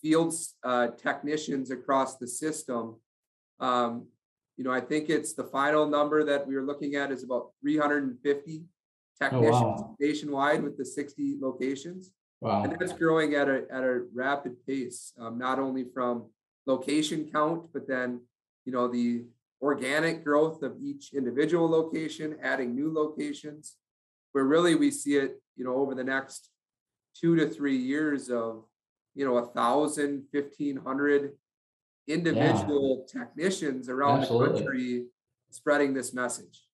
fields 0.00 0.54
uh, 0.62 0.88
technicians 0.96 1.72
across 1.72 2.16
the 2.16 2.28
system, 2.28 2.96
um, 3.58 4.06
you 4.56 4.64
know, 4.64 4.70
I 4.70 4.80
think 4.80 5.10
it's 5.10 5.32
the 5.32 5.44
final 5.44 5.86
number 5.86 6.22
that 6.24 6.46
we 6.46 6.54
are 6.54 6.64
looking 6.64 6.94
at 6.94 7.10
is 7.10 7.24
about 7.24 7.50
350 7.60 8.62
technicians 9.20 9.54
oh, 9.54 9.64
wow. 9.64 9.96
nationwide 9.98 10.62
with 10.62 10.78
the 10.78 10.84
60 10.84 11.38
locations. 11.40 12.12
Wow. 12.40 12.62
And 12.62 12.76
that's 12.78 12.92
growing 12.92 13.34
at 13.34 13.48
a, 13.48 13.64
at 13.72 13.82
a 13.82 14.04
rapid 14.14 14.54
pace, 14.66 15.12
um, 15.18 15.36
not 15.36 15.58
only 15.58 15.84
from 15.92 16.26
location 16.66 17.28
count, 17.32 17.70
but 17.72 17.88
then, 17.88 18.20
you 18.64 18.72
know, 18.72 18.86
the 18.86 19.24
organic 19.60 20.24
growth 20.24 20.62
of 20.62 20.76
each 20.82 21.12
individual 21.14 21.68
location, 21.68 22.36
adding 22.42 22.74
new 22.74 22.92
locations, 22.92 23.76
where 24.32 24.44
really 24.44 24.74
we 24.74 24.90
see 24.90 25.16
it, 25.16 25.42
you 25.56 25.64
know, 25.64 25.74
over 25.74 25.94
the 25.94 26.04
next 26.04 26.48
two 27.14 27.36
to 27.36 27.48
three 27.48 27.76
years 27.76 28.30
of, 28.30 28.64
you 29.14 29.24
know, 29.24 29.38
a 29.38 29.46
thousand, 29.46 30.24
fifteen 30.32 30.76
hundred 30.76 31.32
individual 32.08 33.06
yeah. 33.06 33.22
technicians 33.22 33.88
around 33.88 34.20
absolutely. 34.20 34.48
the 34.48 34.64
country 34.64 35.04
spreading 35.50 35.94
this 35.94 36.14
message. 36.14 36.64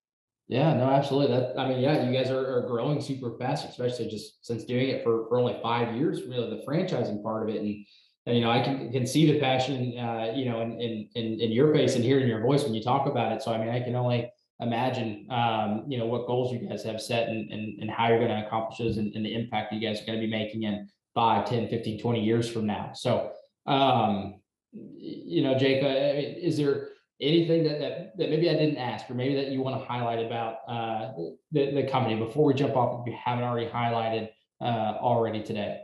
Yeah, 0.48 0.74
no, 0.74 0.84
absolutely. 0.84 1.36
That 1.36 1.58
I 1.58 1.68
mean, 1.68 1.80
yeah, 1.80 2.08
you 2.08 2.12
guys 2.16 2.30
are, 2.30 2.58
are 2.58 2.66
growing 2.68 3.00
super 3.00 3.36
fast, 3.36 3.68
especially 3.68 4.08
just 4.08 4.46
since 4.46 4.64
doing 4.64 4.88
it 4.90 5.02
for, 5.02 5.26
for 5.28 5.38
only 5.38 5.58
five 5.60 5.96
years, 5.96 6.22
really 6.28 6.50
the 6.50 6.62
franchising 6.64 7.22
part 7.22 7.42
of 7.42 7.48
it. 7.52 7.60
And, 7.60 7.66
and 7.66 7.84
you 8.26 8.40
know, 8.40 8.50
I 8.50 8.60
can 8.60 8.90
can 8.92 9.06
see 9.06 9.30
the 9.30 9.38
passion 9.38 9.98
uh, 9.98 10.32
you 10.34 10.46
know, 10.46 10.60
in, 10.60 10.80
in 10.80 11.08
in 11.14 11.40
in 11.40 11.52
your 11.52 11.72
face 11.72 11.94
and 11.94 12.04
hearing 12.04 12.26
your 12.26 12.40
voice 12.40 12.64
when 12.64 12.74
you 12.74 12.82
talk 12.82 13.06
about 13.06 13.32
it. 13.32 13.42
So 13.42 13.52
I 13.52 13.58
mean, 13.58 13.68
I 13.68 13.80
can 13.80 13.94
only 13.94 14.30
imagine 14.60 15.26
um, 15.30 15.84
you 15.86 15.98
know 15.98 16.06
what 16.06 16.26
goals 16.26 16.52
you 16.52 16.66
guys 16.68 16.82
have 16.84 17.00
set 17.00 17.28
and, 17.28 17.50
and, 17.50 17.80
and 17.80 17.90
how 17.90 18.08
you're 18.08 18.18
going 18.18 18.30
to 18.30 18.46
accomplish 18.46 18.78
those 18.78 18.96
and, 18.96 19.14
and, 19.14 19.24
the 19.24 19.34
impact 19.34 19.72
you 19.72 19.80
guys 19.80 20.00
are 20.00 20.06
going 20.06 20.18
to 20.18 20.24
be 20.24 20.30
making 20.30 20.62
in 20.62 20.88
5 21.14 21.46
10 21.46 21.68
15 21.68 22.00
20 22.00 22.24
years 22.24 22.48
from 22.48 22.66
now 22.66 22.90
so 22.94 23.32
um, 23.66 24.40
you 24.72 25.42
know 25.42 25.58
jake 25.58 25.82
uh, 25.82 26.46
is 26.46 26.56
there 26.56 26.88
anything 27.20 27.64
that, 27.64 27.78
that 27.80 28.16
that 28.16 28.30
maybe 28.30 28.48
i 28.48 28.54
didn't 28.54 28.78
ask 28.78 29.10
or 29.10 29.14
maybe 29.14 29.34
that 29.34 29.48
you 29.48 29.60
want 29.60 29.78
to 29.78 29.86
highlight 29.86 30.24
about 30.24 30.56
uh, 30.68 31.12
the, 31.52 31.72
the 31.72 31.88
company 31.90 32.16
before 32.16 32.44
we 32.46 32.54
jump 32.54 32.76
off 32.76 33.00
if 33.00 33.12
you 33.12 33.18
haven't 33.22 33.44
already 33.44 33.68
highlighted 33.68 34.28
uh, 34.62 34.96
already 35.00 35.42
today 35.42 35.80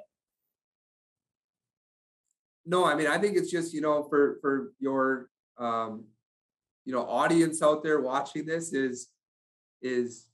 no 2.65 2.85
i 2.85 2.95
mean 2.95 3.07
i 3.07 3.19
think 3.19 3.37
it's 3.37 3.51
just 3.51 3.73
you 3.73 3.81
know 3.81 4.05
for 4.05 4.39
for 4.41 4.73
your 4.79 5.29
um, 5.59 6.05
you 6.85 6.93
know 6.93 7.03
audience 7.07 7.63
out 7.63 7.83
there 7.83 8.01
watching 8.01 8.47
this 8.47 8.73
is 8.73 9.09
is 9.83 10.29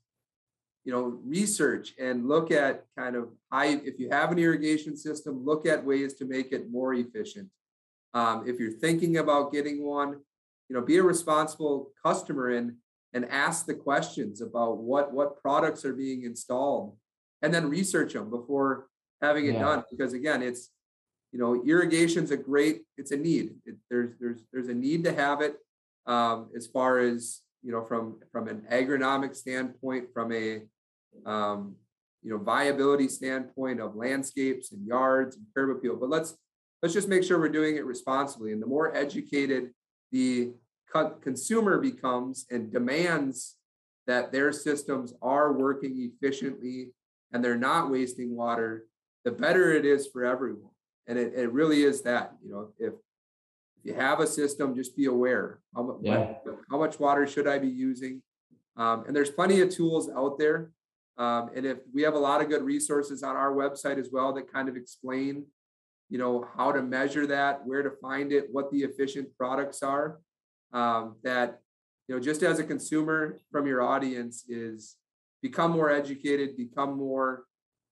you 0.85 0.93
know 0.93 1.19
research 1.25 1.95
and 1.99 2.27
look 2.29 2.51
at 2.51 2.85
kind 2.97 3.17
of 3.17 3.29
high 3.53 3.67
if 3.67 3.99
you 3.99 4.09
have 4.11 4.33
an 4.33 4.38
irrigation 4.38 4.97
system 4.97 5.45
look 5.45 5.67
at 5.67 5.85
ways 5.85 6.14
to 6.14 6.25
make 6.25 6.53
it 6.53 6.71
more 6.71 6.95
efficient 6.95 7.49
um, 8.14 8.49
if 8.49 8.59
you're 8.59 8.73
thinking 8.73 9.19
about 9.19 9.53
getting 9.53 9.85
one 9.85 10.21
you 10.69 10.77
know, 10.77 10.83
be 10.83 10.99
a 10.99 11.03
responsible 11.03 11.93
customer 12.05 12.51
and 12.51 12.75
and 13.14 13.25
ask 13.31 13.64
the 13.64 13.75
questions 13.75 14.43
about 14.43 14.77
what 14.79 15.12
what 15.12 15.41
products 15.41 15.85
are 15.85 15.95
being 15.95 16.25
installed 16.25 16.95
and 17.43 17.53
then 17.55 17.71
research 17.71 18.12
them 18.12 18.29
before 18.29 18.87
having 19.23 19.47
it 19.47 19.55
Yeah. 19.55 19.61
done 19.61 19.85
because 19.91 20.12
again 20.12 20.43
it's 20.43 20.71
you 21.33 21.38
know 21.38 21.62
irrigation's 21.62 22.31
a 22.31 22.37
great 22.37 22.83
it's 22.97 23.11
a 23.11 23.17
need. 23.17 23.55
It, 23.64 23.77
there's 23.91 24.14
there's 24.21 24.41
there's 24.53 24.69
a 24.69 24.75
need 24.75 25.05
to 25.05 25.12
have 25.12 25.41
it 25.41 25.57
um, 26.07 26.49
as 26.57 26.67
far 26.67 26.99
as 26.99 27.41
you 27.62 27.73
know 27.73 27.85
from 27.85 28.21
from 28.33 28.49
an 28.49 28.62
agronomic 28.71 29.37
standpoint 29.37 30.09
from 30.12 30.33
a 30.33 30.62
um, 31.27 31.77
you 32.23 32.31
know 32.31 32.38
viability 32.38 33.09
standpoint 33.09 33.81
of 33.81 33.97
landscapes 33.97 34.73
and 34.73 34.87
yards 34.87 35.37
and 35.37 35.45
curb 35.55 35.77
appeal. 35.77 35.97
But 35.97 36.09
let's 36.09 36.37
let's 36.83 36.95
just 36.95 37.09
make 37.09 37.25
sure 37.25 37.38
we're 37.38 37.49
doing 37.49 37.77
it 37.77 37.85
responsibly. 37.85 38.53
And 38.53 38.62
the 38.62 38.67
more 38.67 38.95
educated 38.97 39.71
the 40.12 40.53
co- 40.91 41.17
consumer 41.21 41.79
becomes 41.79 42.47
and 42.51 42.73
demands 42.73 43.57
that 44.07 44.33
their 44.33 44.53
systems 44.53 45.12
are 45.21 45.53
working 45.53 46.11
efficiently 46.11 46.93
and 47.33 47.45
they're 47.45 47.59
not 47.59 47.91
wasting 47.91 48.35
water 48.35 48.87
the 49.25 49.31
better 49.31 49.73
it 49.73 49.85
is 49.85 50.07
for 50.07 50.25
everyone 50.25 50.71
and 51.09 51.18
it, 51.18 51.33
it 51.35 51.53
really 51.53 51.83
is 51.83 52.03
that 52.03 52.35
you 52.44 52.51
know 52.53 52.68
if 52.79 52.88
if 52.88 52.94
you 53.83 53.94
have 53.94 54.21
a 54.21 54.27
system 54.27 54.75
just 54.77 54.97
be 54.97 55.07
aware 55.07 55.61
how, 55.75 55.99
Yeah. 56.03 56.35
how 56.71 56.79
much 56.79 57.01
water 57.01 57.27
should 57.27 57.47
i 57.47 57.59
be 57.59 57.68
using? 57.68 58.23
Um, 58.77 59.05
and 59.07 59.16
there's 59.16 59.31
plenty 59.31 59.61
of 59.61 59.71
tools 59.71 60.09
out 60.11 60.38
there. 60.38 60.71
Um, 61.16 61.51
and 61.57 61.66
if 61.66 61.79
we 61.92 62.03
have 62.03 62.14
a 62.14 62.18
lot 62.18 62.40
of 62.42 62.49
good 62.49 62.62
resources 62.62 63.25
on 63.25 63.35
our 63.35 63.53
website 63.53 63.99
as 63.99 64.11
well 64.12 64.33
that 64.35 64.53
kind 64.53 64.68
of 64.68 64.77
explain 64.77 65.47
you 66.11 66.18
know 66.18 66.49
how 66.57 66.71
to 66.73 66.81
measure 66.83 67.27
that 67.27 67.66
where 67.66 67.83
to 67.83 67.90
find 67.90 68.33
it 68.33 68.44
what 68.53 68.71
the 68.71 68.83
efficient 68.83 69.29
products 69.37 69.83
are. 69.83 70.21
Um, 70.73 71.16
that 71.25 71.61
you 72.07 72.14
know 72.14 72.21
just 72.21 72.42
as 72.42 72.59
a 72.59 72.64
consumer 72.64 73.40
from 73.51 73.66
your 73.66 73.81
audience 73.83 74.44
is 74.49 74.97
become 75.40 75.71
more 75.71 75.90
educated 75.90 76.57
become 76.57 76.97
more 76.97 77.44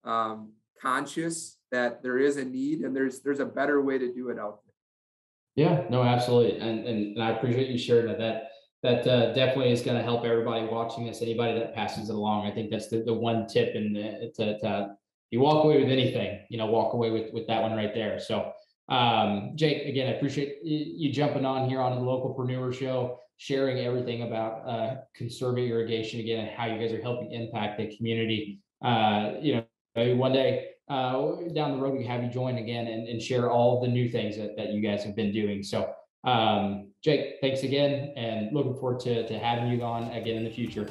um, 0.04 0.52
conscious 0.80 1.58
that 1.72 2.02
there 2.02 2.18
is 2.18 2.36
a 2.36 2.44
need 2.44 2.80
and 2.80 2.94
there's 2.94 3.20
there's 3.20 3.40
a 3.40 3.44
better 3.44 3.82
way 3.82 3.98
to 3.98 4.12
do 4.12 4.28
it 4.28 4.38
out 4.38 4.60
there 4.64 5.64
Yeah, 5.64 5.84
no, 5.90 6.02
absolutely. 6.02 6.58
And, 6.58 6.86
and, 6.86 7.16
and 7.16 7.22
I 7.22 7.30
appreciate 7.30 7.70
you 7.70 7.78
sharing 7.78 8.06
that. 8.06 8.18
That, 8.18 8.50
that 8.82 9.06
uh, 9.06 9.32
definitely 9.32 9.72
is 9.72 9.82
going 9.82 9.96
to 9.96 10.02
help 10.02 10.24
everybody 10.24 10.66
watching 10.66 11.06
this, 11.06 11.22
anybody 11.22 11.58
that 11.58 11.74
passes 11.74 12.08
it 12.08 12.14
along. 12.14 12.46
I 12.46 12.52
think 12.52 12.70
that's 12.70 12.88
the, 12.88 13.02
the 13.02 13.14
one 13.14 13.46
tip 13.46 13.74
and 13.74 13.96
to, 14.36 14.58
to, 14.60 14.96
you 15.30 15.40
walk 15.40 15.64
away 15.64 15.82
with 15.82 15.90
anything, 15.90 16.40
you 16.50 16.58
know, 16.58 16.66
walk 16.66 16.92
away 16.92 17.10
with, 17.10 17.32
with 17.32 17.46
that 17.48 17.60
one 17.60 17.72
right 17.72 17.92
there. 17.92 18.20
So, 18.20 18.52
um, 18.88 19.52
Jake, 19.56 19.88
again, 19.88 20.08
I 20.08 20.16
appreciate 20.16 20.58
you, 20.62 21.10
jumping 21.10 21.44
on 21.44 21.68
here 21.68 21.80
on 21.80 21.96
the 21.96 22.02
Localpreneur 22.02 22.72
Show, 22.72 23.18
sharing 23.38 23.78
everything 23.78 24.22
about, 24.22 24.68
uh, 24.68 24.96
Conserva 25.18 25.68
Irrigation 25.68 26.20
again, 26.20 26.46
and 26.46 26.56
how 26.56 26.66
you 26.66 26.78
guys 26.78 26.92
are 26.92 27.02
helping 27.02 27.32
impact 27.32 27.78
the 27.78 27.96
community. 27.96 28.60
Uh, 28.84 29.32
you 29.40 29.56
know, 29.56 29.64
maybe 29.96 30.14
one 30.14 30.32
day, 30.32 30.68
uh, 30.88 31.12
down 31.54 31.72
the 31.72 31.78
road, 31.78 31.94
we 31.94 32.04
can 32.04 32.10
have 32.10 32.22
you 32.22 32.30
join 32.30 32.58
again 32.58 32.86
and, 32.86 33.08
and 33.08 33.20
share 33.20 33.50
all 33.50 33.80
the 33.80 33.88
new 33.88 34.08
things 34.08 34.36
that, 34.36 34.56
that 34.56 34.70
you 34.70 34.80
guys 34.80 35.02
have 35.02 35.16
been 35.16 35.32
doing. 35.32 35.62
So, 35.62 35.92
um, 36.24 36.92
Jake, 37.02 37.36
thanks 37.40 37.62
again 37.62 38.12
and 38.16 38.52
looking 38.52 38.74
forward 38.74 39.00
to, 39.00 39.26
to 39.26 39.38
having 39.38 39.68
you 39.70 39.82
on 39.82 40.04
again 40.10 40.36
in 40.36 40.44
the 40.44 40.50
future. 40.50 40.88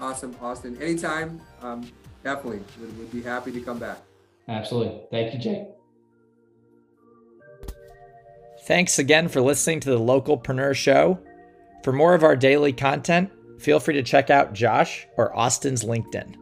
awesome 0.00 0.34
austin 0.40 0.76
anytime 0.82 1.40
um, 1.62 1.86
definitely 2.22 2.60
would, 2.80 2.98
would 2.98 3.12
be 3.12 3.22
happy 3.22 3.52
to 3.52 3.60
come 3.60 3.78
back 3.78 3.98
Absolutely. 4.48 5.00
Thank 5.10 5.34
you, 5.34 5.40
Jake. 5.40 5.68
Thanks 8.66 8.98
again 8.98 9.28
for 9.28 9.40
listening 9.40 9.80
to 9.80 9.90
the 9.90 9.98
Localpreneur 9.98 10.74
Show. 10.74 11.18
For 11.82 11.92
more 11.92 12.14
of 12.14 12.24
our 12.24 12.36
daily 12.36 12.72
content, 12.72 13.30
feel 13.58 13.78
free 13.78 13.94
to 13.94 14.02
check 14.02 14.30
out 14.30 14.54
Josh 14.54 15.06
or 15.16 15.36
Austin's 15.36 15.84
LinkedIn. 15.84 16.36